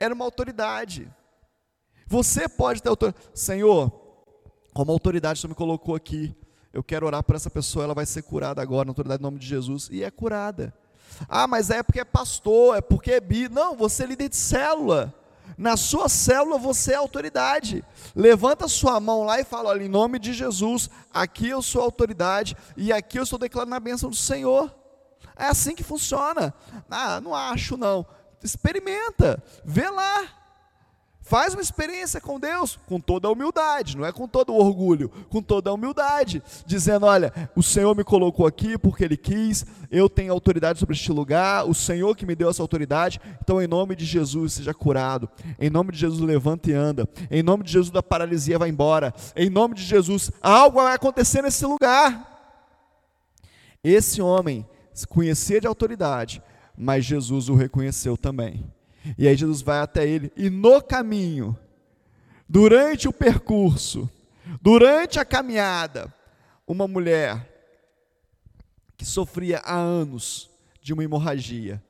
[0.00, 1.12] Era uma autoridade.
[2.06, 3.22] Você pode ter autoridade.
[3.34, 3.92] Senhor,
[4.72, 6.34] como autoridade, você me colocou aqui
[6.74, 9.38] eu quero orar por essa pessoa, ela vai ser curada agora, na autoridade do nome
[9.38, 10.74] de Jesus, e é curada.
[11.28, 13.48] Ah, mas é porque é pastor, é porque é bi.
[13.48, 15.14] Não, você é líder de célula.
[15.56, 17.84] Na sua célula você é autoridade.
[18.14, 22.56] Levanta sua mão lá e fala: olha, em nome de Jesus, aqui eu sou autoridade
[22.76, 24.74] e aqui eu estou declarando a bênção do Senhor.
[25.36, 26.54] É assim que funciona.
[26.90, 28.06] Ah, não acho não.
[28.42, 30.43] Experimenta, vê lá.
[31.26, 35.08] Faz uma experiência com Deus com toda a humildade, não é com todo o orgulho,
[35.30, 40.06] com toda a humildade, dizendo: Olha, o Senhor me colocou aqui porque Ele quis, eu
[40.10, 43.96] tenho autoridade sobre este lugar, o Senhor que me deu essa autoridade, então em nome
[43.96, 45.26] de Jesus seja curado,
[45.58, 49.14] em nome de Jesus levanta e anda, em nome de Jesus da paralisia vai embora,
[49.34, 52.32] em nome de Jesus algo vai acontecer nesse lugar.
[53.82, 54.68] Esse homem
[55.08, 56.42] conhecia de autoridade,
[56.76, 58.62] mas Jesus o reconheceu também.
[59.18, 61.58] E aí Jesus vai até ele, e no caminho,
[62.48, 64.08] durante o percurso,
[64.60, 66.12] durante a caminhada,
[66.66, 67.50] uma mulher
[68.96, 71.82] que sofria há anos de uma hemorragia,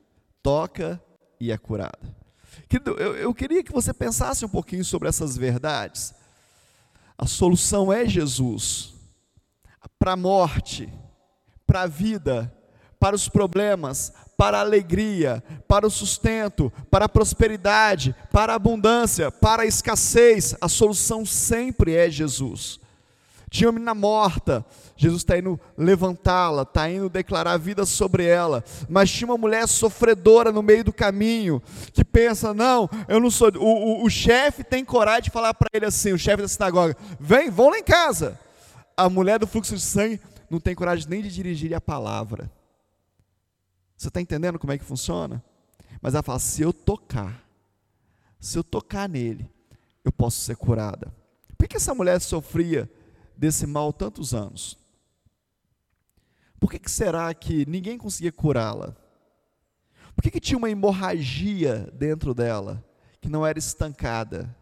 [0.43, 1.01] toca
[1.39, 2.15] e é curada.
[2.69, 6.15] Querido, eu, eu queria que você pensasse um pouquinho sobre essas verdades.
[7.17, 8.95] A solução é Jesus.
[9.99, 10.93] Para a morte,
[11.67, 12.53] para a vida,
[12.99, 19.31] para os problemas, para a alegria, para o sustento, para a prosperidade, para a abundância,
[19.31, 20.55] para a escassez.
[20.61, 22.81] A solução sempre é Jesus.
[23.51, 24.67] Tinha uma menina morta,
[24.97, 28.65] Jesus está indo levantá-la, está indo declarar vida sobre ela.
[28.89, 33.53] Mas tinha uma mulher sofredora no meio do caminho, que pensa: não, eu não sou.
[33.57, 36.97] O, o, o chefe tem coragem de falar para ele assim: o chefe da sinagoga,
[37.21, 38.37] vem, vão lá em casa.
[38.97, 40.21] A mulher do fluxo de sangue
[40.51, 42.51] não tem coragem nem de dirigir a palavra.
[43.97, 45.43] Você está entendendo como é que funciona?
[46.01, 47.47] Mas ela fala: se eu tocar,
[48.39, 49.51] se eu tocar nele,
[50.05, 51.15] eu posso ser curada.
[51.57, 52.91] Por que essa mulher sofria
[53.37, 54.79] desse mal tantos anos?
[56.61, 58.95] Por que, que será que ninguém conseguia curá-la?
[60.15, 62.85] Por que, que tinha uma hemorragia dentro dela
[63.21, 64.55] que não era estancada?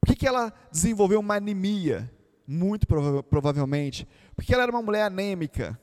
[0.00, 2.10] Por que, que ela desenvolveu uma anemia?
[2.46, 4.06] Muito prova provavelmente.
[4.34, 5.78] Porque ela era uma mulher anêmica,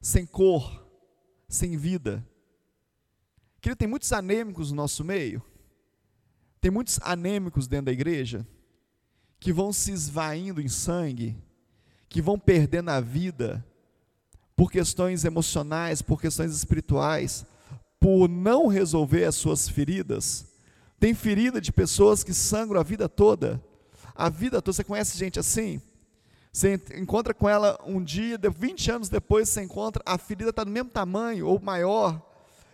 [0.00, 0.86] sem cor,
[1.50, 2.24] sem vida.
[3.60, 5.42] Querido, tem muitos anêmicos no nosso meio.
[6.60, 8.46] Tem muitos anêmicos dentro da igreja
[9.38, 11.36] que vão se esvaindo em sangue,
[12.08, 13.64] que vão perdendo a vida
[14.54, 17.46] por questões emocionais, por questões espirituais,
[17.98, 20.46] por não resolver as suas feridas.
[20.98, 23.62] Tem ferida de pessoas que sangram a vida toda.
[24.14, 25.80] A vida toda, você conhece gente assim?
[26.52, 30.70] Você encontra com ela um dia, 20 anos depois você encontra, a ferida está do
[30.70, 32.20] mesmo tamanho ou maior.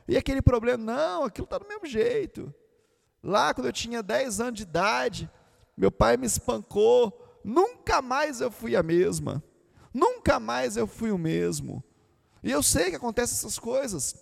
[0.08, 2.52] E aquele problema, não, aquilo está do mesmo jeito.
[3.22, 5.30] Lá quando eu tinha 10 anos de idade,
[5.76, 9.42] meu pai me espancou, nunca mais eu fui a mesma.
[9.92, 11.82] Nunca mais eu fui o mesmo.
[12.42, 14.14] E eu sei que acontecem essas coisas.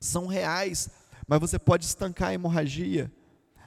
[0.00, 0.90] São reais,
[1.26, 3.10] mas você pode estancar a hemorragia.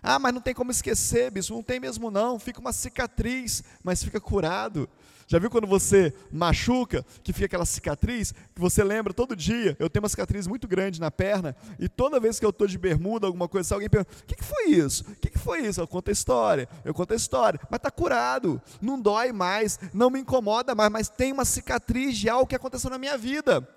[0.10, 4.02] Ah, mas não tem como esquecer, bispo, não tem mesmo não, fica uma cicatriz, mas
[4.02, 4.88] fica curado.
[5.28, 9.76] Já viu quando você machuca, que fica aquela cicatriz, que você lembra todo dia?
[9.78, 12.78] Eu tenho uma cicatriz muito grande na perna, e toda vez que eu estou de
[12.78, 15.04] bermuda, alguma coisa, alguém pergunta: o que, que foi isso?
[15.12, 15.82] O que, que foi isso?
[15.82, 20.10] Eu conto a história, eu conto a história, mas está curado, não dói mais, não
[20.10, 23.68] me incomoda mais, mas tem uma cicatriz de algo que aconteceu na minha vida.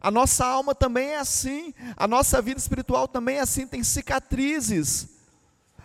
[0.00, 5.14] A nossa alma também é assim, a nossa vida espiritual também é assim, tem cicatrizes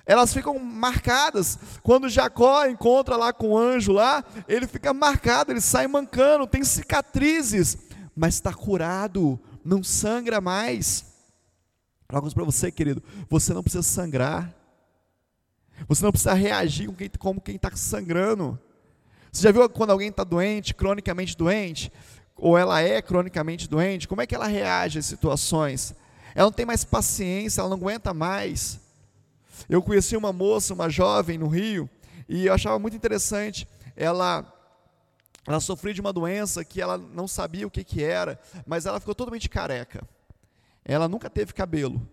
[0.05, 1.57] elas ficam marcadas.
[1.83, 6.63] Quando Jacó encontra lá com o anjo lá, ele fica marcado, ele sai mancando, tem
[6.63, 7.77] cicatrizes,
[8.15, 11.05] mas está curado, não sangra mais.
[12.09, 14.53] Falar para você, querido, você não precisa sangrar.
[15.87, 18.59] Você não precisa reagir como quem está sangrando.
[19.31, 21.91] Você já viu quando alguém está doente, cronicamente doente,
[22.35, 25.95] ou ela é cronicamente doente, como é que ela reage às situações?
[26.35, 28.80] Ela não tem mais paciência, ela não aguenta mais.
[29.69, 31.89] Eu conheci uma moça, uma jovem no Rio,
[32.27, 33.67] e eu achava muito interessante.
[33.95, 34.45] Ela
[35.47, 38.99] ela sofria de uma doença que ela não sabia o que, que era, mas ela
[38.99, 40.07] ficou totalmente careca.
[40.85, 42.07] Ela nunca teve cabelo.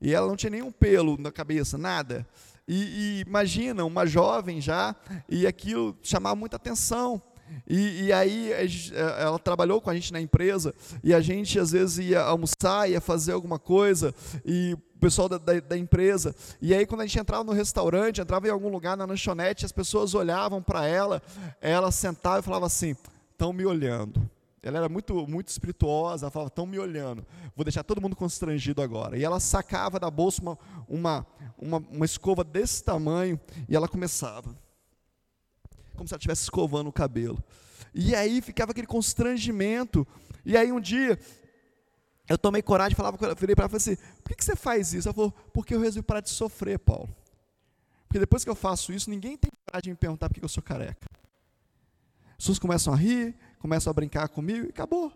[0.00, 2.26] E ela não tinha nenhum pelo na cabeça, nada.
[2.66, 4.96] E, e imagina, uma jovem já,
[5.28, 7.20] e aquilo chamava muita atenção.
[7.66, 8.50] E, e, aí
[9.18, 13.00] ela trabalhou com a gente na empresa e a gente às vezes ia almoçar, ia
[13.00, 16.34] fazer alguma coisa e pessoal da, da, da, empresa.
[16.60, 19.72] E aí, quando a gente entrava no restaurante, entrava em algum lugar na lanchonete, as
[19.72, 21.20] pessoas olhavam para ela,
[21.60, 22.94] ela sentava e falava assim:
[23.32, 24.30] estão me olhando.
[24.62, 28.80] Ela era muito, muito espirituosa, ela falava: estão me olhando, vou deixar todo mundo constrangido
[28.80, 29.18] agora.
[29.18, 30.40] E ela sacava da bolsa
[30.88, 31.26] uma,
[31.58, 34.56] uma, uma escova desse tamanho e ela começava,
[36.02, 37.42] como se ela estivesse escovando o cabelo.
[37.94, 40.06] E aí ficava aquele constrangimento.
[40.44, 41.18] E aí um dia
[42.28, 44.56] eu tomei coragem e falava, virei para ela e falei assim: por que, que você
[44.56, 45.08] faz isso?
[45.08, 47.14] Ela falou: porque eu resolvi parar de sofrer, Paulo.
[48.08, 50.48] Porque depois que eu faço isso, ninguém tem coragem de me perguntar por que eu
[50.48, 51.06] sou careca.
[52.30, 55.12] As pessoas começam a rir, começam a brincar comigo e acabou.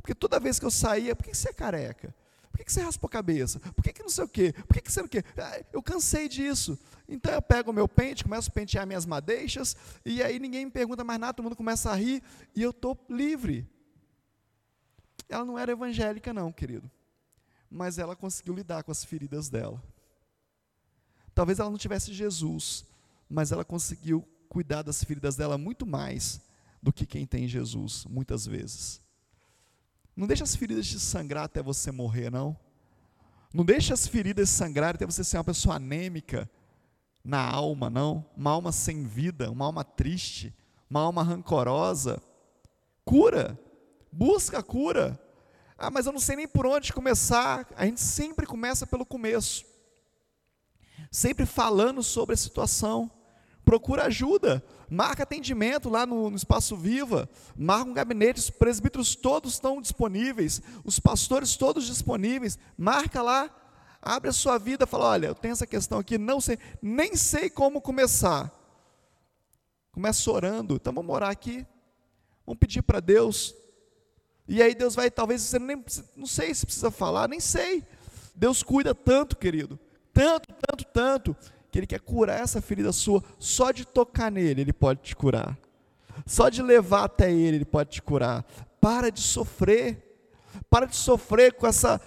[0.00, 2.14] Porque toda vez que eu saía, por que você é careca?
[2.60, 3.58] Por que você raspou a cabeça?
[3.58, 4.52] Por que, que não sei o quê?
[4.52, 5.24] Por que, que sei o quê?
[5.38, 6.78] Ah, eu cansei disso.
[7.08, 10.70] Então eu pego o meu pente, começo a pentear minhas madeixas, e aí ninguém me
[10.70, 12.22] pergunta mais nada, todo mundo começa a rir,
[12.54, 13.66] e eu estou livre.
[15.26, 16.88] Ela não era evangélica, não, querido.
[17.70, 19.82] Mas ela conseguiu lidar com as feridas dela.
[21.34, 22.84] Talvez ela não tivesse Jesus,
[23.26, 26.42] mas ela conseguiu cuidar das feridas dela muito mais
[26.82, 29.00] do que quem tem Jesus, muitas vezes.
[30.16, 32.56] Não deixa as feridas te sangrar até você morrer, não.
[33.52, 36.48] Não deixa as feridas sangrar até você ser uma pessoa anêmica
[37.24, 38.24] na alma, não.
[38.36, 40.54] Uma alma sem vida, uma alma triste,
[40.88, 42.22] uma alma rancorosa.
[43.04, 43.58] Cura
[44.12, 45.20] busca a cura.
[45.78, 47.66] Ah, mas eu não sei nem por onde começar.
[47.76, 49.64] A gente sempre começa pelo começo.
[51.10, 53.10] Sempre falando sobre a situação.
[53.70, 54.64] Procura ajuda.
[54.90, 57.30] Marca atendimento lá no, no Espaço Viva.
[57.56, 58.40] Marca um gabinete.
[58.40, 60.60] Os presbíteros todos estão disponíveis.
[60.84, 62.58] Os pastores todos disponíveis.
[62.76, 63.48] Marca lá.
[64.02, 64.88] Abre a sua vida.
[64.88, 66.18] Fala: olha, eu tenho essa questão aqui.
[66.18, 68.50] Não sei, nem sei como começar.
[69.92, 70.74] Começa orando.
[70.74, 71.64] Então vamos orar aqui.
[72.44, 73.54] Vamos pedir para Deus
[74.48, 75.84] e aí Deus vai, talvez você nem,
[76.16, 77.84] não sei se precisa falar, nem sei.
[78.34, 79.78] Deus cuida tanto, querido,
[80.12, 81.36] tanto, tanto, tanto,
[81.70, 83.22] que Ele quer curar essa ferida sua.
[83.38, 85.56] Só de tocar nele, Ele pode te curar.
[86.26, 88.44] Só de levar até Ele, Ele pode te curar.
[88.80, 90.06] Para de sofrer.
[90.68, 92.00] Para de sofrer com, essa,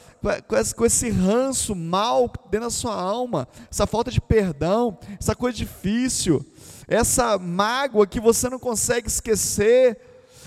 [0.75, 6.45] com, esse, ranço mal dentro da sua alma, essa falta de perdão, essa coisa difícil,
[6.87, 9.97] essa mágoa que você não consegue esquecer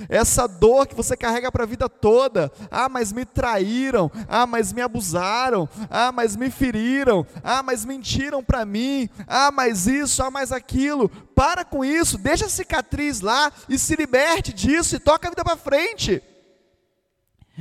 [0.08, 2.50] essa dor que você carrega para a vida toda.
[2.70, 4.10] Ah, mas me traíram.
[4.28, 5.68] Ah, mas me abusaram.
[5.90, 7.26] Ah, mas me feriram.
[7.42, 9.08] Ah, mas mentiram para mim.
[9.26, 11.08] Ah, mas isso, ah, mas aquilo.
[11.08, 15.44] Para com isso, deixa a cicatriz lá e se liberte disso e toca a vida
[15.44, 16.22] para frente.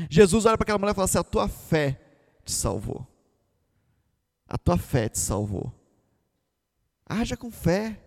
[0.10, 2.00] Jesus olha para aquela mulher e fala assim: A tua fé
[2.44, 3.08] te salvou.
[4.48, 5.74] A tua fé te salvou.
[7.06, 8.00] Haja com fé.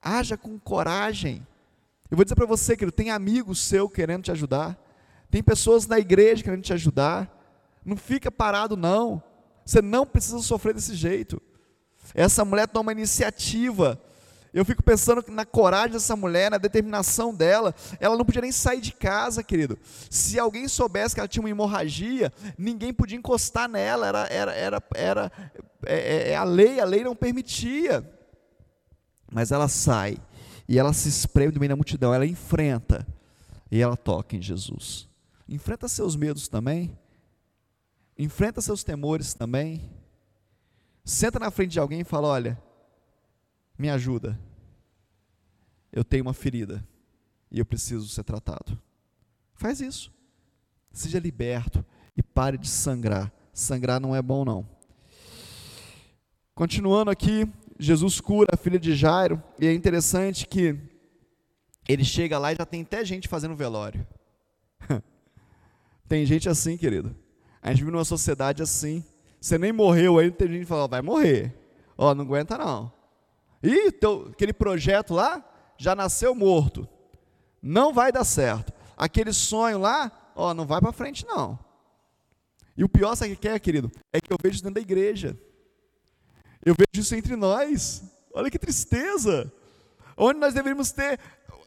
[0.00, 1.46] Haja com coragem.
[2.10, 4.78] Eu vou dizer para você, querido, tem amigos seu querendo te ajudar,
[5.30, 7.34] tem pessoas na igreja querendo te ajudar.
[7.84, 9.22] Não fica parado, não.
[9.64, 11.40] Você não precisa sofrer desse jeito.
[12.14, 14.00] Essa mulher toma iniciativa.
[14.54, 17.74] Eu fico pensando na coragem dessa mulher, na determinação dela.
[18.00, 19.78] Ela não podia nem sair de casa, querido.
[20.08, 24.06] Se alguém soubesse que ela tinha uma hemorragia, ninguém podia encostar nela.
[24.06, 25.32] Era, era, era, era
[25.84, 28.10] é, é, é a lei, a lei não permitia.
[29.30, 30.16] Mas ela sai
[30.68, 33.06] e ela se espreme do meio da multidão, ela enfrenta
[33.70, 35.08] e ela toca em Jesus.
[35.48, 36.96] Enfrenta seus medos também,
[38.18, 39.90] enfrenta seus temores também.
[41.04, 42.62] Senta na frente de alguém e fala: Olha,
[43.78, 44.38] me ajuda.
[45.90, 46.86] Eu tenho uma ferida
[47.50, 48.78] e eu preciso ser tratado.
[49.54, 50.12] Faz isso.
[50.92, 53.32] Seja liberto e pare de sangrar.
[53.54, 54.68] Sangrar não é bom, não.
[56.54, 57.48] Continuando aqui,
[57.78, 60.76] Jesus cura a filha de Jairo, e é interessante que
[61.88, 64.06] ele chega lá e já tem até gente fazendo velório.
[66.08, 67.14] tem gente assim, querido.
[67.62, 69.04] A gente vive numa sociedade assim.
[69.40, 71.54] Você nem morreu aí, tem gente que fala, vai morrer.
[71.96, 72.92] Ó, não aguenta não.
[73.62, 75.44] E teu, aquele projeto lá
[75.76, 76.88] já nasceu morto.
[77.62, 78.72] Não vai dar certo.
[78.96, 81.58] Aquele sonho lá, ó, não vai para frente não.
[82.76, 83.90] E o pior, sabe o que é, querido?
[84.12, 85.36] É que eu vejo dentro da igreja.
[86.64, 88.02] Eu vejo isso entre nós.
[88.32, 89.52] Olha que tristeza.
[90.16, 91.18] Onde nós deveríamos ter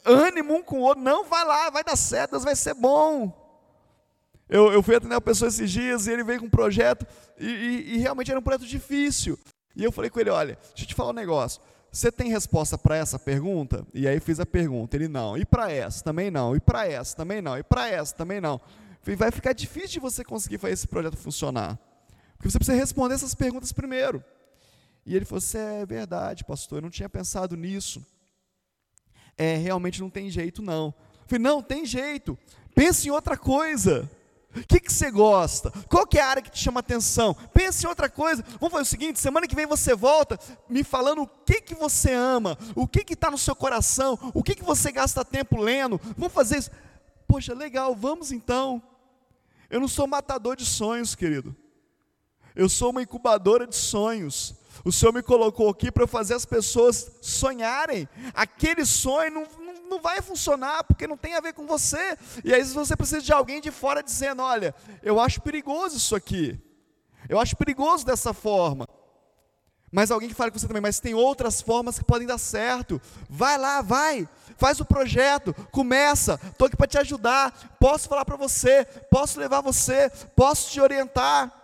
[0.05, 1.03] ânimo um com o outro.
[1.03, 3.37] Não, vai lá, vai dar certo, vai ser bom.
[4.49, 7.05] Eu, eu fui atender uma pessoa esses dias e ele veio com um projeto
[7.39, 9.39] e, e, e realmente era um projeto difícil.
[9.75, 11.61] E eu falei com ele: olha, deixa eu te falar um negócio.
[11.91, 13.85] Você tem resposta para essa pergunta?
[13.93, 14.95] E aí fiz a pergunta.
[14.95, 15.37] Ele não.
[15.37, 16.03] E para essa?
[16.03, 16.55] Também não.
[16.55, 17.15] E para essa?
[17.15, 17.57] Também não.
[17.57, 18.15] E para essa?
[18.15, 18.61] Também não.
[19.01, 21.77] Falei, vai ficar difícil de você conseguir fazer esse projeto funcionar.
[22.37, 24.23] Porque você precisa responder essas perguntas primeiro.
[25.05, 28.05] E ele falou: Você é verdade, pastor, eu não tinha pensado nisso.
[29.37, 30.87] É, realmente não tem jeito, não.
[30.87, 32.37] Eu falei: Não, tem jeito.
[32.75, 34.09] Pense em outra coisa.
[34.55, 35.71] O que, que você gosta?
[35.89, 37.33] Qual que é a área que te chama atenção?
[37.53, 38.43] Pense em outra coisa.
[38.59, 40.37] Vamos fazer o seguinte: semana que vem você volta
[40.69, 44.55] me falando o que, que você ama, o que está no seu coração, o que,
[44.55, 45.99] que você gasta tempo lendo.
[46.17, 46.71] Vamos fazer isso.
[47.27, 48.83] Poxa, legal, vamos então.
[49.69, 51.55] Eu não sou matador de sonhos, querido.
[52.53, 54.53] Eu sou uma incubadora de sonhos.
[54.83, 58.09] O Senhor me colocou aqui para fazer as pessoas sonharem.
[58.33, 62.17] Aquele sonho não, não, não, vai funcionar porque não tem a ver com você.
[62.43, 64.73] E aí você precisa de alguém de fora dizendo: olha,
[65.03, 66.59] eu acho perigoso isso aqui.
[67.29, 68.87] Eu acho perigoso dessa forma.
[69.91, 72.99] Mas alguém que fale com você também, mas tem outras formas que podem dar certo.
[73.29, 74.27] Vai lá, vai,
[74.57, 76.39] faz o projeto, começa.
[76.49, 77.77] Estou aqui para te ajudar.
[77.79, 81.60] Posso falar para você, posso levar você, posso te orientar.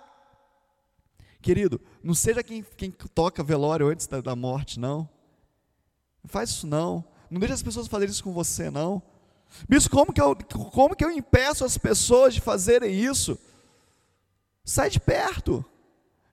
[1.41, 5.09] Querido, não seja quem, quem toca velório antes da, da morte, não.
[6.23, 7.05] Não faz isso não.
[7.29, 9.01] Não deixe as pessoas fazerem isso com você, não.
[9.67, 10.35] Bispo, como que eu,
[10.73, 13.39] como que eu impeço as pessoas de fazerem isso?
[14.63, 15.63] Sai de perto.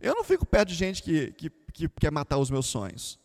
[0.00, 3.18] Eu não fico perto de gente que, que, que quer matar os meus sonhos.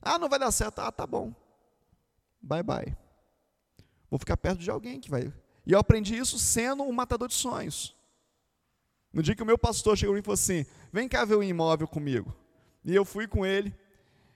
[0.00, 0.78] Ah, não vai dar certo.
[0.78, 1.34] Ah, tá bom.
[2.40, 2.96] Bye, bye.
[4.10, 5.32] Vou ficar perto de alguém que vai.
[5.66, 7.94] E eu aprendi isso sendo um matador de sonhos.
[9.12, 11.88] No dia que o meu pastor chegou e falou assim: Vem cá ver o imóvel
[11.88, 12.34] comigo.
[12.84, 13.74] E eu fui com ele.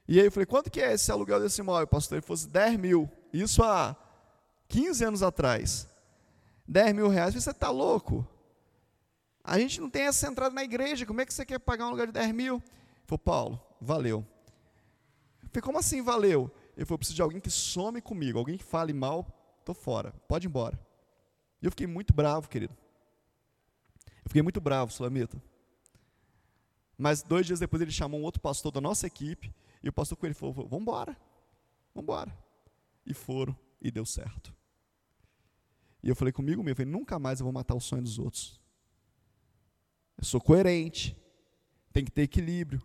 [0.08, 2.18] E aí eu falei: Quanto que é esse aluguel desse imóvel, pastor?
[2.18, 3.10] Ele fosse 10 mil.
[3.32, 3.96] Isso há
[4.68, 5.88] 15 anos atrás.
[6.66, 7.34] 10 mil reais.
[7.34, 8.26] Você está louco?
[9.44, 11.04] A gente não tem essa entrada na igreja.
[11.04, 12.54] Como é que você quer pagar um lugar de 10 mil?
[12.56, 14.26] Ele falou: Paulo, valeu.
[15.42, 16.50] Eu falei: Como assim valeu?
[16.76, 18.38] Ele falou: Preciso de alguém que some comigo.
[18.38, 19.26] Alguém que fale mal,
[19.60, 20.12] estou fora.
[20.26, 20.78] Pode ir embora.
[21.60, 22.81] E eu fiquei muito bravo, querido.
[24.24, 25.42] Eu fiquei muito bravo, Sulamita.
[26.96, 29.52] Mas dois dias depois ele chamou um outro pastor da nossa equipe
[29.82, 31.16] e o pastor com ele falou: Vamos embora,
[31.94, 32.38] vamos embora.
[33.04, 34.54] E foram e deu certo.
[36.02, 38.60] E eu falei comigo mesmo: Nunca mais eu vou matar o sonho dos outros.
[40.16, 41.16] Eu sou coerente,
[41.92, 42.80] tem que ter equilíbrio,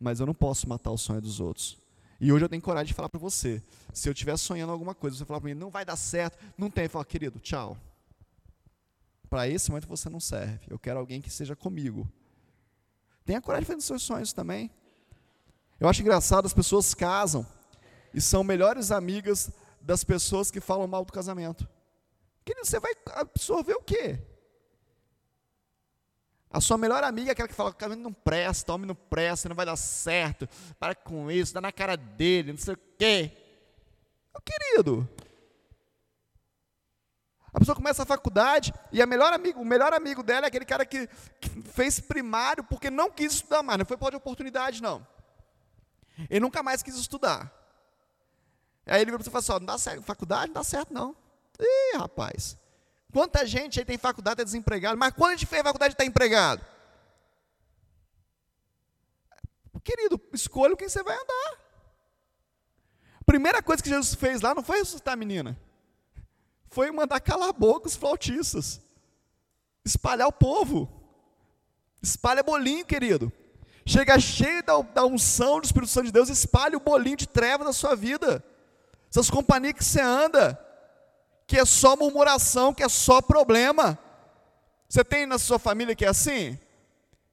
[0.00, 1.80] mas eu não posso matar o sonho dos outros.
[2.20, 3.62] E hoje eu tenho coragem de falar para você:
[3.92, 6.68] se eu estiver sonhando alguma coisa, você falar para mim, não vai dar certo, não
[6.68, 7.78] tem, eu falo, querido, tchau
[9.32, 10.66] para esse momento você não serve.
[10.68, 12.06] Eu quero alguém que seja comigo.
[13.24, 14.70] Tenha coragem de fazer seus sonhos também.
[15.80, 17.46] Eu acho engraçado, as pessoas casam
[18.12, 21.66] e são melhores amigas das pessoas que falam mal do casamento.
[22.44, 24.20] Querido, você vai absorver o quê?
[26.50, 29.56] A sua melhor amiga é aquela que fala casamento não presta, homem não presta, não
[29.56, 30.46] vai dar certo,
[30.78, 33.32] para com isso, dá na cara dele, não sei o quê.
[34.30, 35.08] Meu querido,
[37.52, 40.64] a pessoa começa a faculdade e a melhor amigo, o melhor amigo dela é aquele
[40.64, 41.06] cara que,
[41.38, 45.06] que fez primário porque não quis estudar mais, não foi por de oportunidade, não.
[46.30, 47.52] Ele nunca mais quis estudar.
[48.86, 50.94] Aí ele vira para você e fala assim, não dá certo, faculdade não dá certo
[50.94, 51.14] não.
[51.60, 52.56] Ih, rapaz,
[53.12, 56.64] quanta gente aí tem faculdade, é desempregado, mas quando a gente fez faculdade está empregado?
[59.84, 61.58] Querido, escolha quem você vai andar.
[63.26, 65.58] Primeira coisa que Jesus fez lá não foi ressuscitar a menina
[66.72, 68.80] foi mandar calar a boca os flautistas,
[69.84, 70.90] espalhar o povo,
[72.02, 73.30] espalha bolinho, querido.
[73.84, 77.64] Chega cheio da, da unção do Espírito Santo de Deus, espalha o bolinho de treva
[77.64, 78.42] da sua vida.
[79.10, 80.58] Essas companhias que você anda,
[81.46, 83.98] que é só murmuração, que é só problema.
[84.88, 86.58] Você tem na sua família que é assim?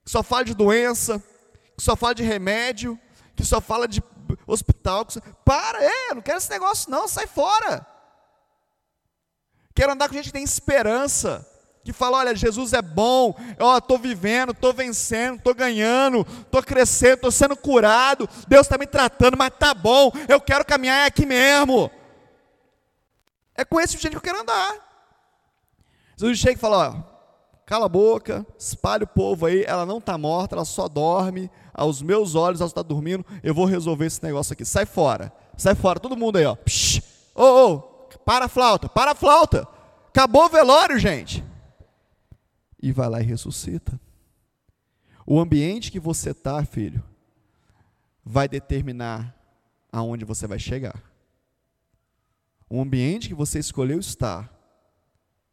[0.04, 1.24] Que só fala de doença,
[1.78, 3.00] que só fala de remédio,
[3.36, 4.04] que só fala de
[4.46, 5.08] hospital.
[5.46, 7.88] Para, é, não quero esse negócio não, sai fora.
[9.80, 11.48] Quero andar com gente que tem esperança,
[11.86, 17.14] que fala, olha, Jesus é bom, ó, estou vivendo, estou vencendo, estou ganhando, estou crescendo,
[17.14, 21.90] estou sendo curado, Deus está me tratando, mas tá bom, eu quero caminhar aqui mesmo.
[23.56, 24.76] É com esse gente que eu quero andar.
[26.18, 30.18] Jesus chega e fala, ó, cala a boca, espalha o povo aí, ela não está
[30.18, 34.52] morta, ela só dorme, aos meus olhos ela está dormindo, eu vou resolver esse negócio
[34.52, 36.58] aqui, sai fora, sai fora, todo mundo aí, ó,
[37.34, 39.68] ô, ô, oh, para a flauta, para a flauta,
[40.08, 41.44] acabou o velório, gente,
[42.82, 44.00] e vai lá e ressuscita.
[45.26, 47.04] O ambiente que você está, filho,
[48.24, 49.36] vai determinar
[49.92, 51.04] aonde você vai chegar.
[52.70, 54.52] O ambiente que você escolheu estar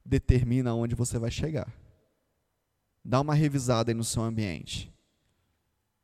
[0.04, 1.72] determina aonde você vai chegar.
[3.04, 4.92] Dá uma revisada aí no seu ambiente.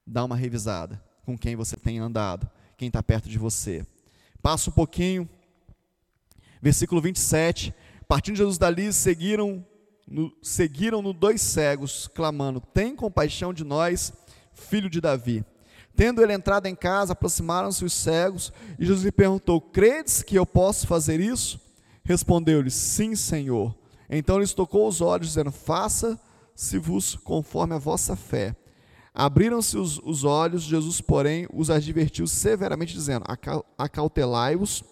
[0.07, 3.87] Dá uma revisada com quem você tem andado, quem está perto de você.
[4.43, 5.29] Passa um pouquinho,
[6.63, 7.75] versículo 27.
[8.07, 9.67] Partindo Jesus dali, seguiram
[10.07, 14.13] no, seguiram-no dois cegos, clamando: Tem compaixão de nós,
[14.53, 15.45] filho de Davi.
[15.95, 20.47] Tendo ele entrado em casa, aproximaram-se os cegos, e Jesus lhe perguntou: Credes que eu
[20.47, 21.61] posso fazer isso?
[22.05, 23.75] Respondeu-lhe: Sim, Senhor.
[24.09, 26.19] Então lhes tocou os olhos, dizendo: Faça
[26.55, 28.55] se-vos conforme a vossa fé.
[29.15, 33.25] Abriram-se os, os, olhos, Jesus, porém, os advertiu severamente, dizendo:
[33.77, 34.83] Acautelai-vos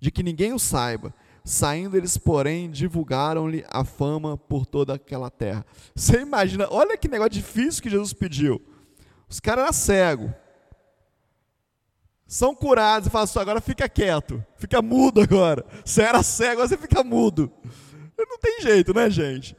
[0.00, 1.14] de que ninguém o saiba.
[1.44, 5.64] Saindo eles, porém, divulgaram-lhe a fama por toda aquela terra.
[5.94, 8.60] Você imagina, olha que negócio difícil que Jesus pediu.
[9.28, 10.30] Os caras eram cegos.
[12.26, 15.64] São curados e falam assim, agora fica quieto, fica mudo agora.
[15.82, 17.50] Você era cego, agora você fica mudo.
[18.18, 19.56] Não tem jeito, né, gente?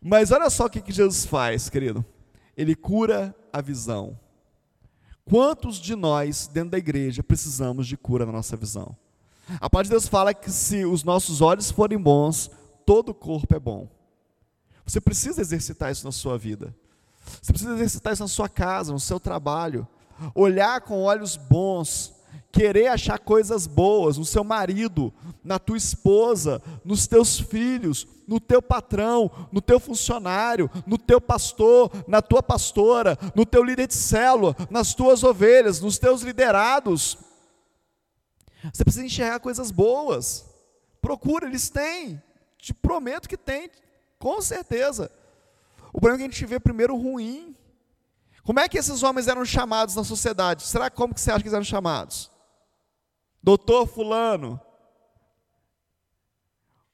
[0.00, 2.04] Mas olha só o que, Jesus faz, querido.
[2.56, 4.18] Ele cura a visão.
[5.24, 8.96] Quantos de nós, dentro da igreja, precisamos de cura na nossa visão?
[9.60, 12.50] A palavra de Deus fala que se os nossos olhos forem bons,
[12.84, 13.88] todo o corpo é bom.
[14.84, 16.74] Você precisa exercitar isso na sua vida.
[17.40, 19.86] Você precisa exercitar isso na sua casa, no seu trabalho.
[20.34, 22.20] Olhar com olhos bons
[22.52, 28.60] querer achar coisas boas no seu marido, na tua esposa, nos teus filhos, no teu
[28.60, 34.56] patrão, no teu funcionário, no teu pastor, na tua pastora, no teu líder de célula,
[34.68, 37.18] nas tuas ovelhas, nos teus liderados.
[38.72, 40.44] Você precisa enxergar coisas boas.
[41.00, 42.22] Procura, eles têm.
[42.58, 43.70] Te prometo que tem,
[44.18, 45.10] com certeza.
[45.92, 47.56] O problema é que a gente vê primeiro ruim.
[48.44, 50.62] Como é que esses homens eram chamados na sociedade?
[50.64, 52.30] Será como que você acha que eles eram chamados?
[53.42, 54.60] Doutor fulano,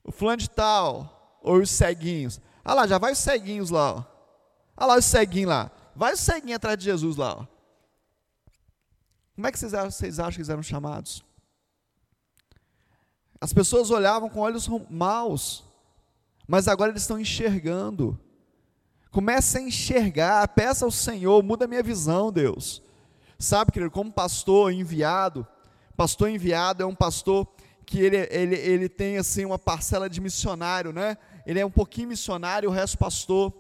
[0.05, 2.41] o fulano de tal, ou os ceguinhos.
[2.65, 3.95] Ah lá, já vai os ceguinhos lá.
[3.95, 4.05] Ó.
[4.77, 5.71] Ah lá os ceguinhos lá.
[5.95, 7.35] Vai os ceguinhos atrás de Jesus lá.
[7.35, 7.47] Ó.
[9.35, 11.25] Como é que vocês acham, que eles eram chamados?
[13.41, 15.65] As pessoas olhavam com olhos maus,
[16.47, 18.19] mas agora eles estão enxergando.
[19.11, 22.83] Comece a enxergar, peça ao Senhor, muda a minha visão, Deus.
[23.39, 25.47] Sabe, querido, como pastor enviado,
[25.97, 27.47] pastor enviado é um pastor
[27.85, 31.17] que ele, ele, ele tem assim uma parcela de missionário, né?
[31.47, 33.53] Ele é um pouquinho missionário, o resto pastor.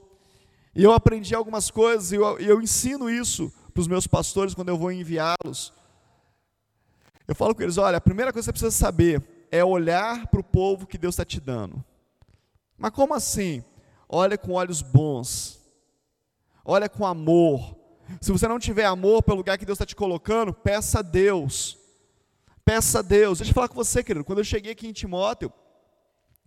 [0.75, 4.71] E eu aprendi algumas coisas e eu, eu ensino isso para os meus pastores quando
[4.71, 5.73] eu vou enviá-los.
[7.29, 10.41] Eu falo com eles: olha, a primeira coisa que você precisa saber é olhar para
[10.41, 11.85] o povo que Deus está te dando.
[12.77, 13.65] Mas como assim?
[14.09, 15.61] Olha com olhos bons,
[16.65, 17.77] olha com amor.
[18.21, 21.77] Se você não tiver amor pelo lugar que Deus está te colocando, peça a Deus.
[22.65, 23.39] Peça a Deus.
[23.39, 24.25] Deixa eu falar com você, querido.
[24.25, 25.53] Quando eu cheguei aqui em Timóteo,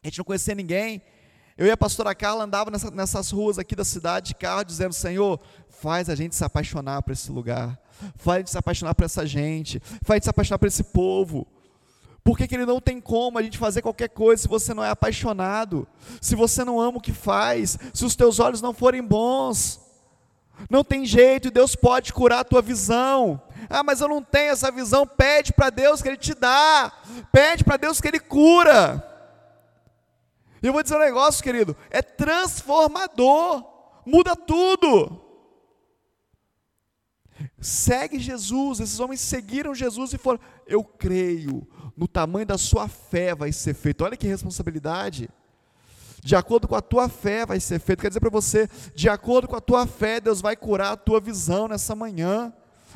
[0.04, 1.02] a gente não conhecia ninguém.
[1.58, 4.94] Eu e a pastora Carla andava nessa, nessas ruas aqui da cidade de carro, dizendo:
[4.94, 7.78] Senhor, faz a gente se apaixonar por esse lugar,
[8.16, 10.84] faz a gente se apaixonar por essa gente, faz a gente se apaixonar por esse
[10.84, 11.46] povo.
[12.30, 14.92] Porque que ele não tem como a gente fazer qualquer coisa se você não é
[14.92, 15.88] apaixonado,
[16.22, 19.82] se você não ama o que faz, se os teus olhos não forem bons.
[20.70, 23.42] Não tem jeito, e Deus pode curar a tua visão.
[23.68, 25.08] Ah, mas eu não tenho essa visão.
[25.08, 26.94] Pede para Deus que Ele te dá.
[27.32, 29.04] Pede para Deus que Ele cura.
[30.62, 33.66] E eu vou dizer um negócio, querido: é transformador,
[34.06, 35.20] muda tudo.
[37.60, 38.80] Segue Jesus.
[38.80, 40.40] Esses homens seguiram Jesus e foram.
[40.68, 41.68] Eu creio,
[42.00, 44.06] no tamanho da sua fé vai ser feito.
[44.06, 45.30] Olha que responsabilidade.
[46.24, 48.00] De acordo com a tua fé vai ser feito.
[48.00, 51.20] Quer dizer para você, de acordo com a tua fé, Deus vai curar a tua
[51.20, 52.54] visão nessa manhã.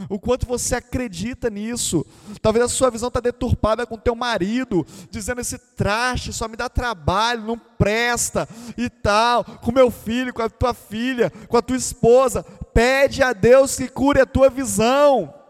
[0.10, 2.06] o quanto você acredita nisso.
[2.42, 6.70] Talvez a sua visão está deturpada com teu marido, dizendo esse traste só me dá
[6.70, 8.48] trabalho, não presta
[8.78, 9.44] e tal.
[9.44, 12.42] Com meu filho, com a tua filha, com a tua esposa.
[12.74, 15.43] Pede a Deus que cure a tua visão.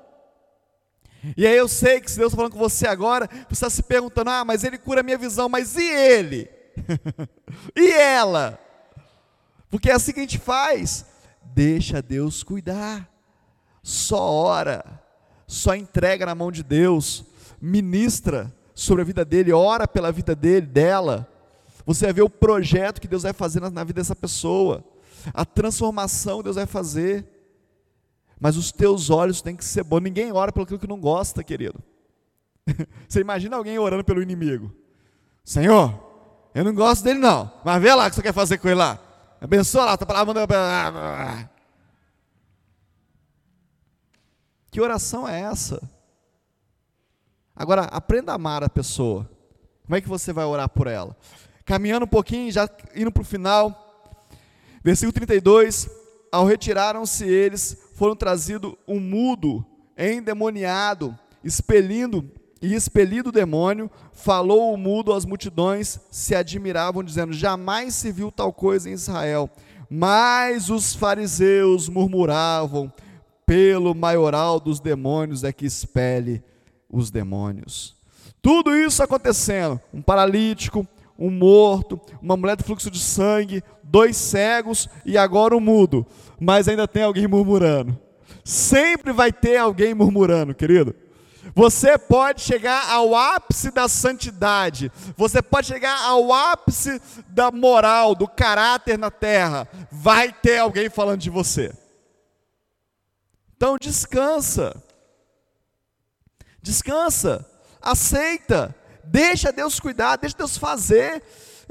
[1.37, 3.83] E aí eu sei que se Deus está falando com você agora, você está se
[3.83, 6.49] perguntando: ah, mas ele cura a minha visão, mas e ele?
[7.75, 8.59] e ela?
[9.69, 11.05] Porque é assim que a gente faz.
[11.43, 13.13] Deixa Deus cuidar
[13.83, 15.01] só ora,
[15.45, 17.25] só entrega na mão de Deus,
[17.61, 21.29] ministra sobre a vida dele, ora pela vida dele, dela.
[21.85, 24.83] Você vai ver o projeto que Deus vai fazer na, na vida dessa pessoa,
[25.33, 27.27] a transformação que Deus vai fazer.
[28.43, 30.01] Mas os teus olhos têm que ser bons.
[30.01, 31.81] Ninguém ora pelo que não gosta, querido.
[33.07, 34.69] Você imagina alguém orando pelo inimigo?
[35.45, 35.97] Senhor,
[36.53, 38.75] eu não gosto dele não, mas vê lá o que você quer fazer com ele
[38.75, 38.99] lá.
[39.39, 41.49] Abençoa lá, tá palavra
[44.69, 45.81] Que oração é essa?
[47.55, 49.29] Agora, aprenda a amar a pessoa.
[49.85, 51.15] Como é que você vai orar por ela?
[51.63, 54.27] Caminhando um pouquinho, já indo para o final.
[54.83, 55.89] Versículo 32.
[56.29, 59.65] Ao retiraram-se eles, foram trazido um mudo,
[59.97, 62.29] endemoniado, expelindo
[62.61, 68.31] e expelido o demônio, falou o mudo às multidões, se admiravam, dizendo: Jamais se viu
[68.31, 69.49] tal coisa em Israel.
[69.89, 72.91] Mas os fariseus murmuravam:
[73.45, 76.43] pelo maioral dos demônios é que expele
[76.89, 77.95] os demônios.
[78.41, 80.87] Tudo isso acontecendo, um paralítico,
[81.17, 83.63] um morto, uma mulher de fluxo de sangue,
[83.93, 86.03] dois cegos e agora um mudo,
[86.39, 87.95] mas ainda tem alguém murmurando.
[88.43, 90.95] Sempre vai ter alguém murmurando, querido.
[91.53, 98.27] Você pode chegar ao ápice da santidade, você pode chegar ao ápice da moral, do
[98.27, 101.71] caráter na terra, vai ter alguém falando de você.
[103.55, 104.75] Então descansa.
[106.63, 107.45] Descansa.
[107.79, 108.75] Aceita.
[109.03, 111.21] Deixa Deus cuidar, deixa Deus fazer.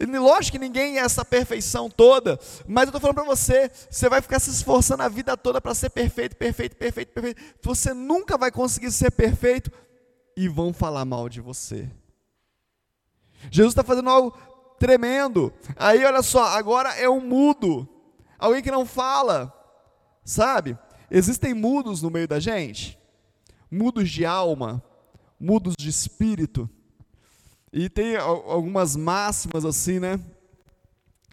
[0.07, 4.21] Lógico que ninguém é essa perfeição toda, mas eu estou falando para você, você vai
[4.21, 7.43] ficar se esforçando a vida toda para ser perfeito, perfeito, perfeito, perfeito.
[7.63, 9.71] Você nunca vai conseguir ser perfeito
[10.37, 11.91] e vão falar mal de você.
[13.51, 14.37] Jesus está fazendo algo
[14.79, 15.53] tremendo.
[15.77, 17.89] Aí olha só, agora é um mudo,
[18.39, 19.53] alguém que não fala,
[20.25, 20.77] sabe?
[21.11, 22.99] Existem mudos no meio da gente,
[23.71, 24.83] mudos de alma,
[25.39, 26.69] mudos de espírito.
[27.73, 30.21] E tem algumas máximas assim, né?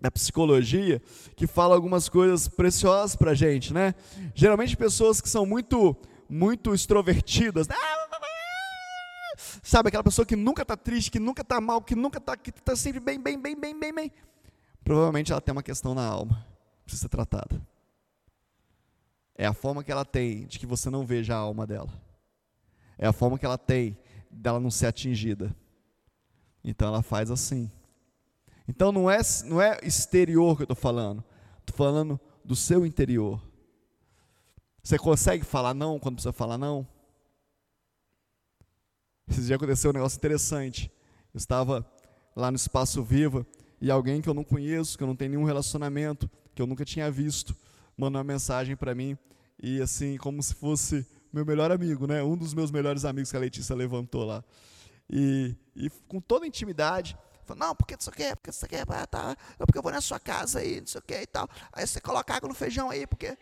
[0.01, 1.01] Da psicologia,
[1.35, 3.93] que falam algumas coisas preciosas para a gente, né?
[4.33, 5.95] Geralmente pessoas que são muito,
[6.29, 7.75] muito extrovertidas, né?
[9.61, 12.49] sabe aquela pessoa que nunca está triste, que nunca está mal, que nunca está, que
[12.49, 14.11] está sempre bem, bem, bem, bem, bem, bem.
[14.83, 16.45] Provavelmente ela tem uma questão na alma,
[16.83, 17.61] precisa ser tratada.
[19.35, 21.91] É a forma que ela tem de que você não veja a alma dela.
[22.97, 23.97] É a forma que ela tem
[24.29, 25.55] dela não ser atingida.
[26.63, 27.69] Então ela faz assim.
[28.67, 31.23] Então não é, não é exterior que eu estou falando.
[31.59, 33.41] Estou falando do seu interior.
[34.83, 36.87] Você consegue falar não quando precisa falar não?
[39.27, 40.91] Esse dia aconteceu um negócio interessante.
[41.33, 41.85] Eu estava
[42.35, 43.45] lá no Espaço Viva
[43.79, 46.83] e alguém que eu não conheço, que eu não tenho nenhum relacionamento, que eu nunca
[46.83, 47.55] tinha visto,
[47.95, 49.17] mandou uma mensagem para mim
[49.61, 52.23] e assim, como se fosse meu melhor amigo, né?
[52.23, 54.43] Um dos meus melhores amigos que a Letícia levantou lá.
[55.09, 58.75] E, e com toda intimidade, falou, não, porque isso aqui, porque isso aqui,
[59.09, 61.49] tá, porque eu vou na sua casa aí, não sei o que e tal.
[61.71, 63.37] Aí você coloca água no feijão aí, porque.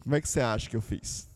[0.00, 1.28] Como é que você acha que eu fiz?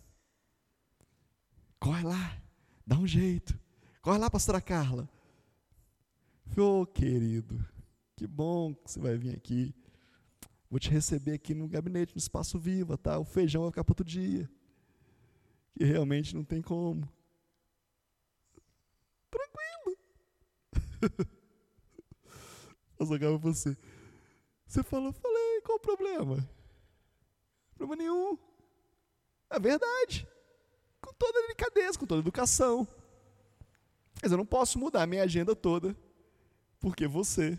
[1.79, 2.41] Corre lá,
[2.87, 3.59] dá um jeito.
[4.01, 5.09] Corre lá, pastora Carla.
[6.57, 7.65] Ô, oh, querido,
[8.17, 9.75] que bom que você vai vir aqui.
[10.71, 13.19] Vou te receber aqui no gabinete, no espaço viva, tá?
[13.19, 14.49] O feijão vai ficar para outro dia.
[15.75, 17.09] Que realmente não tem como.
[19.31, 19.99] Tranquilo.
[22.99, 23.77] Eu jogava você.
[24.67, 26.49] Você falou, falei, qual o problema?
[27.75, 28.39] Problema nenhum.
[29.49, 30.29] É verdade.
[31.01, 32.87] Com toda delicadeza, com toda educação.
[34.23, 35.97] Mas eu não posso mudar a minha agenda toda
[36.81, 37.59] porque você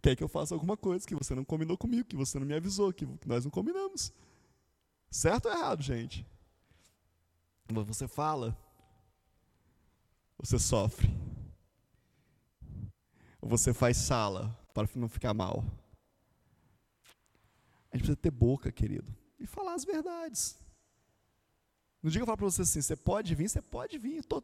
[0.00, 2.54] quer que eu faça alguma coisa que você não combinou comigo, que você não me
[2.54, 4.12] avisou, que nós não combinamos.
[5.10, 6.26] Certo ou errado, gente?
[7.68, 8.56] Você fala,
[10.38, 11.08] você sofre.
[13.40, 15.64] Ou você faz sala para não ficar mal.
[17.90, 20.58] A gente precisa ter boca, querido, e falar as verdades.
[22.00, 24.42] Que eu falo para você assim, você pode vir, você pode vir, estou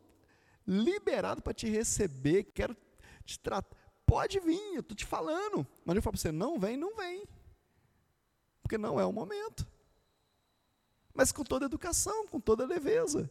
[0.67, 2.77] liberado para te receber, quero
[3.25, 3.77] te tratar.
[4.07, 5.67] Pode vir, eu estou te falando.
[5.85, 7.27] Mas eu falo para você, não vem, não vem.
[8.63, 9.67] porque não é o momento.
[11.19, 13.29] Mas com toda educação, com toda leveza,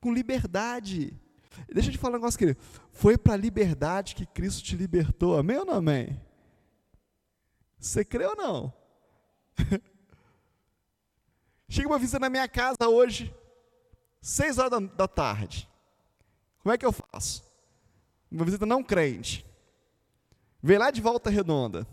[0.00, 1.20] com liberdade.
[1.68, 2.60] Deixa eu te falar um negócio, querido.
[2.92, 5.36] Foi para a liberdade que Cristo te libertou.
[5.36, 6.22] Amém ou não amém?
[7.76, 8.72] Você crê ou não?
[11.68, 13.34] Chega uma visita na minha casa hoje,
[14.22, 15.68] seis horas da, da tarde.
[16.60, 17.42] Como é que eu faço?
[18.30, 19.44] Uma visita não crente.
[20.62, 21.84] Vem lá de volta redonda.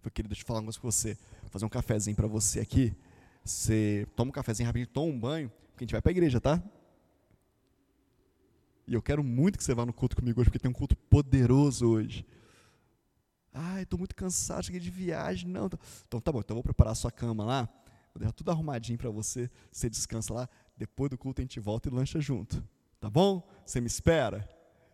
[0.00, 1.14] Falei, querido, deixa eu falar uma coisa com você.
[1.40, 2.94] Vou fazer um cafezinho para você aqui.
[3.48, 6.38] Você toma um cafezinho rapidinho, toma um banho, porque a gente vai para a igreja,
[6.38, 6.62] tá?
[8.86, 10.94] E eu quero muito que você vá no culto comigo hoje, porque tem um culto
[10.94, 12.26] poderoso hoje.
[13.50, 15.48] Ai, estou muito cansado, cheguei de viagem.
[15.48, 15.64] Não,
[16.06, 17.66] então tá bom, então vou preparar a sua cama lá,
[18.12, 21.88] vou deixar tudo arrumadinho para você, você descansa lá, depois do culto a gente volta
[21.88, 22.62] e lancha junto.
[23.00, 23.48] Tá bom?
[23.64, 24.46] Você me espera?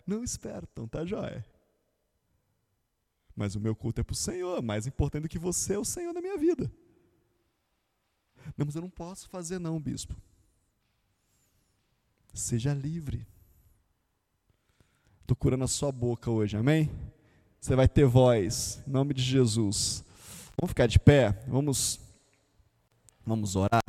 [0.07, 1.45] Não espero, então tá jóia.
[3.35, 5.85] Mas o meu culto é para o Senhor, mais importante do que você é o
[5.85, 6.71] Senhor na minha vida.
[8.57, 10.15] Não, mas eu não posso fazer não, bispo.
[12.33, 13.27] Seja livre.
[15.23, 16.91] Estou curando a sua boca hoje, amém?
[17.61, 20.05] Você vai ter voz, em nome de Jesus.
[20.61, 21.99] Vamos ficar de pé, vamos,
[23.25, 23.83] vamos orar.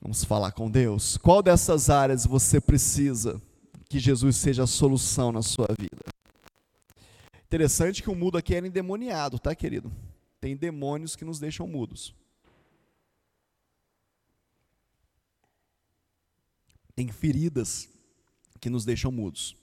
[0.00, 1.18] Vamos falar com Deus.
[1.18, 3.42] Qual dessas áreas você precisa
[3.88, 6.04] que Jesus seja a solução na sua vida?
[7.44, 9.92] Interessante que o mudo aqui era endemoniado, tá, querido?
[10.40, 12.14] Tem demônios que nos deixam mudos.
[16.94, 17.88] Tem feridas
[18.60, 19.56] que nos deixam mudos.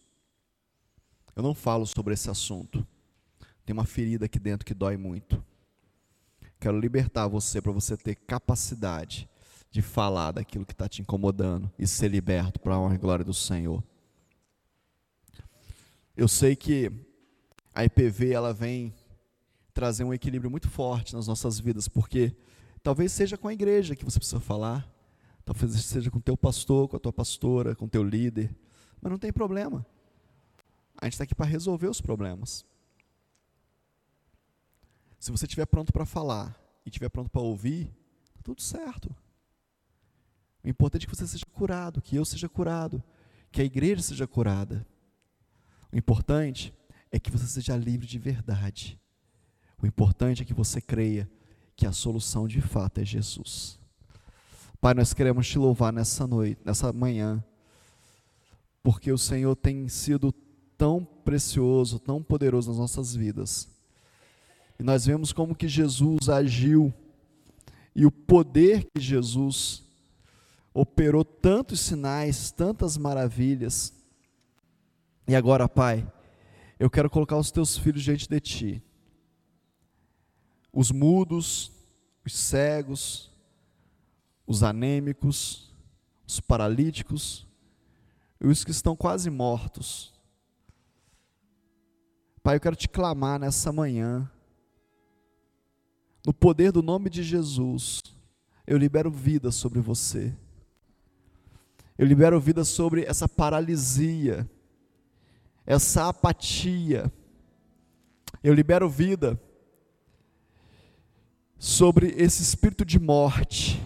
[1.36, 2.86] Eu não falo sobre esse assunto.
[3.66, 5.44] Tem uma ferida aqui dentro que dói muito.
[6.60, 9.30] Quero libertar você para você ter capacidade
[9.70, 13.26] de falar daquilo que está te incomodando e ser liberto para a honra e glória
[13.26, 13.84] do Senhor.
[16.16, 16.90] Eu sei que
[17.74, 18.94] a IPV ela vem
[19.76, 22.34] trazer um equilíbrio muito forte nas nossas vidas, porque
[22.82, 24.90] talvez seja com a igreja que você precisa falar,
[25.44, 28.56] talvez seja com o teu pastor, com a tua pastora, com o teu líder,
[29.02, 29.86] mas não tem problema.
[30.98, 32.66] A gente está aqui para resolver os problemas.
[35.20, 37.88] Se você estiver pronto para falar e estiver pronto para ouvir,
[38.34, 39.14] tá tudo certo.
[40.64, 43.04] O importante é que você seja curado, que eu seja curado,
[43.52, 44.88] que a igreja seja curada.
[45.92, 46.74] O importante
[47.12, 48.98] é que você seja livre de verdade.
[49.86, 51.30] O importante é que você creia
[51.76, 53.78] que a solução de fato é Jesus.
[54.82, 57.44] Pai, nós queremos te louvar nessa noite, nessa manhã,
[58.82, 60.34] porque o Senhor tem sido
[60.76, 63.70] tão precioso, tão poderoso nas nossas vidas.
[64.80, 66.92] E nós vemos como que Jesus agiu
[67.96, 69.84] e o poder que Jesus
[70.74, 73.94] operou tantos sinais, tantas maravilhas.
[75.28, 76.12] E agora, Pai,
[76.80, 78.84] eu quero colocar os teus filhos diante de ti.
[80.76, 81.72] Os mudos,
[82.26, 83.32] os cegos,
[84.46, 85.74] os anêmicos,
[86.28, 87.48] os paralíticos,
[88.42, 90.14] e os que estão quase mortos.
[92.44, 94.30] Pai, eu quero te clamar nessa manhã,
[96.26, 98.02] no poder do nome de Jesus,
[98.68, 100.36] eu libero vida sobre você.
[101.98, 104.50] Eu libero vida sobre essa paralisia,
[105.66, 107.10] essa apatia.
[108.44, 109.40] Eu libero vida
[111.58, 113.82] sobre esse espírito de morte,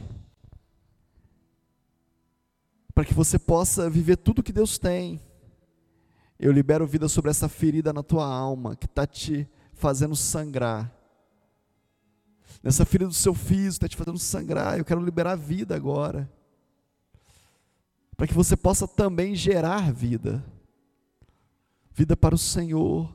[2.93, 5.21] para que você possa viver tudo que Deus tem
[6.39, 10.89] eu libero vida sobre essa ferida na tua alma que está te fazendo sangrar.
[12.63, 14.77] Nessa ferida do seu físico está te fazendo sangrar.
[14.77, 16.31] Eu quero liberar vida agora.
[18.15, 20.43] Para que você possa também gerar vida.
[21.91, 23.13] Vida para o Senhor.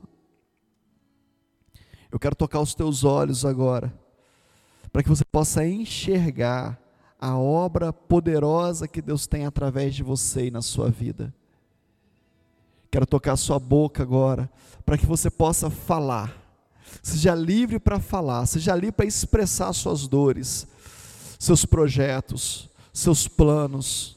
[2.11, 3.91] Eu quero tocar os teus olhos agora.
[4.95, 6.79] Para que você possa enxergar
[7.19, 11.35] a obra poderosa que Deus tem através de você e na sua vida.
[12.89, 14.49] Quero tocar a sua boca agora,
[14.85, 16.33] para que você possa falar.
[17.03, 20.65] Seja livre para falar, seja livre para expressar suas dores,
[21.37, 24.15] seus projetos, seus planos.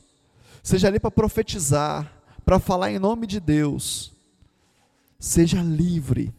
[0.62, 2.08] Seja livre para profetizar,
[2.44, 4.12] para falar em nome de Deus.
[5.18, 6.32] Seja livre.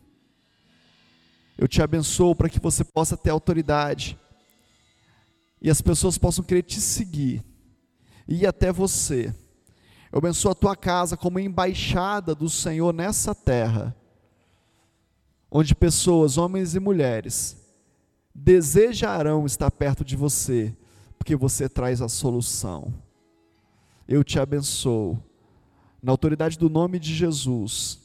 [1.57, 4.17] Eu te abençoo para que você possa ter autoridade
[5.61, 7.43] e as pessoas possam querer te seguir
[8.27, 9.33] e ir até você
[10.11, 13.95] eu abençoo a tua casa como embaixada do Senhor nessa terra,
[15.51, 17.55] onde pessoas, homens e mulheres,
[18.33, 20.75] desejarão estar perto de você,
[21.17, 22.91] porque você traz a solução.
[24.07, 25.21] Eu te abençoo,
[26.01, 27.99] na autoridade do nome de Jesus,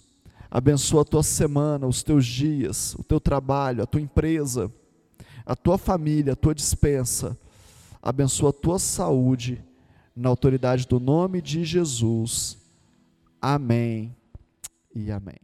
[0.51, 4.73] Abençoa a tua semana, os teus dias, o teu trabalho, a tua empresa,
[5.45, 7.37] a tua família, a tua dispensa.
[8.07, 9.65] Abençoa a tua saúde,
[10.15, 12.59] na autoridade do nome de Jesus.
[13.41, 14.15] Amém
[14.95, 15.39] e amém.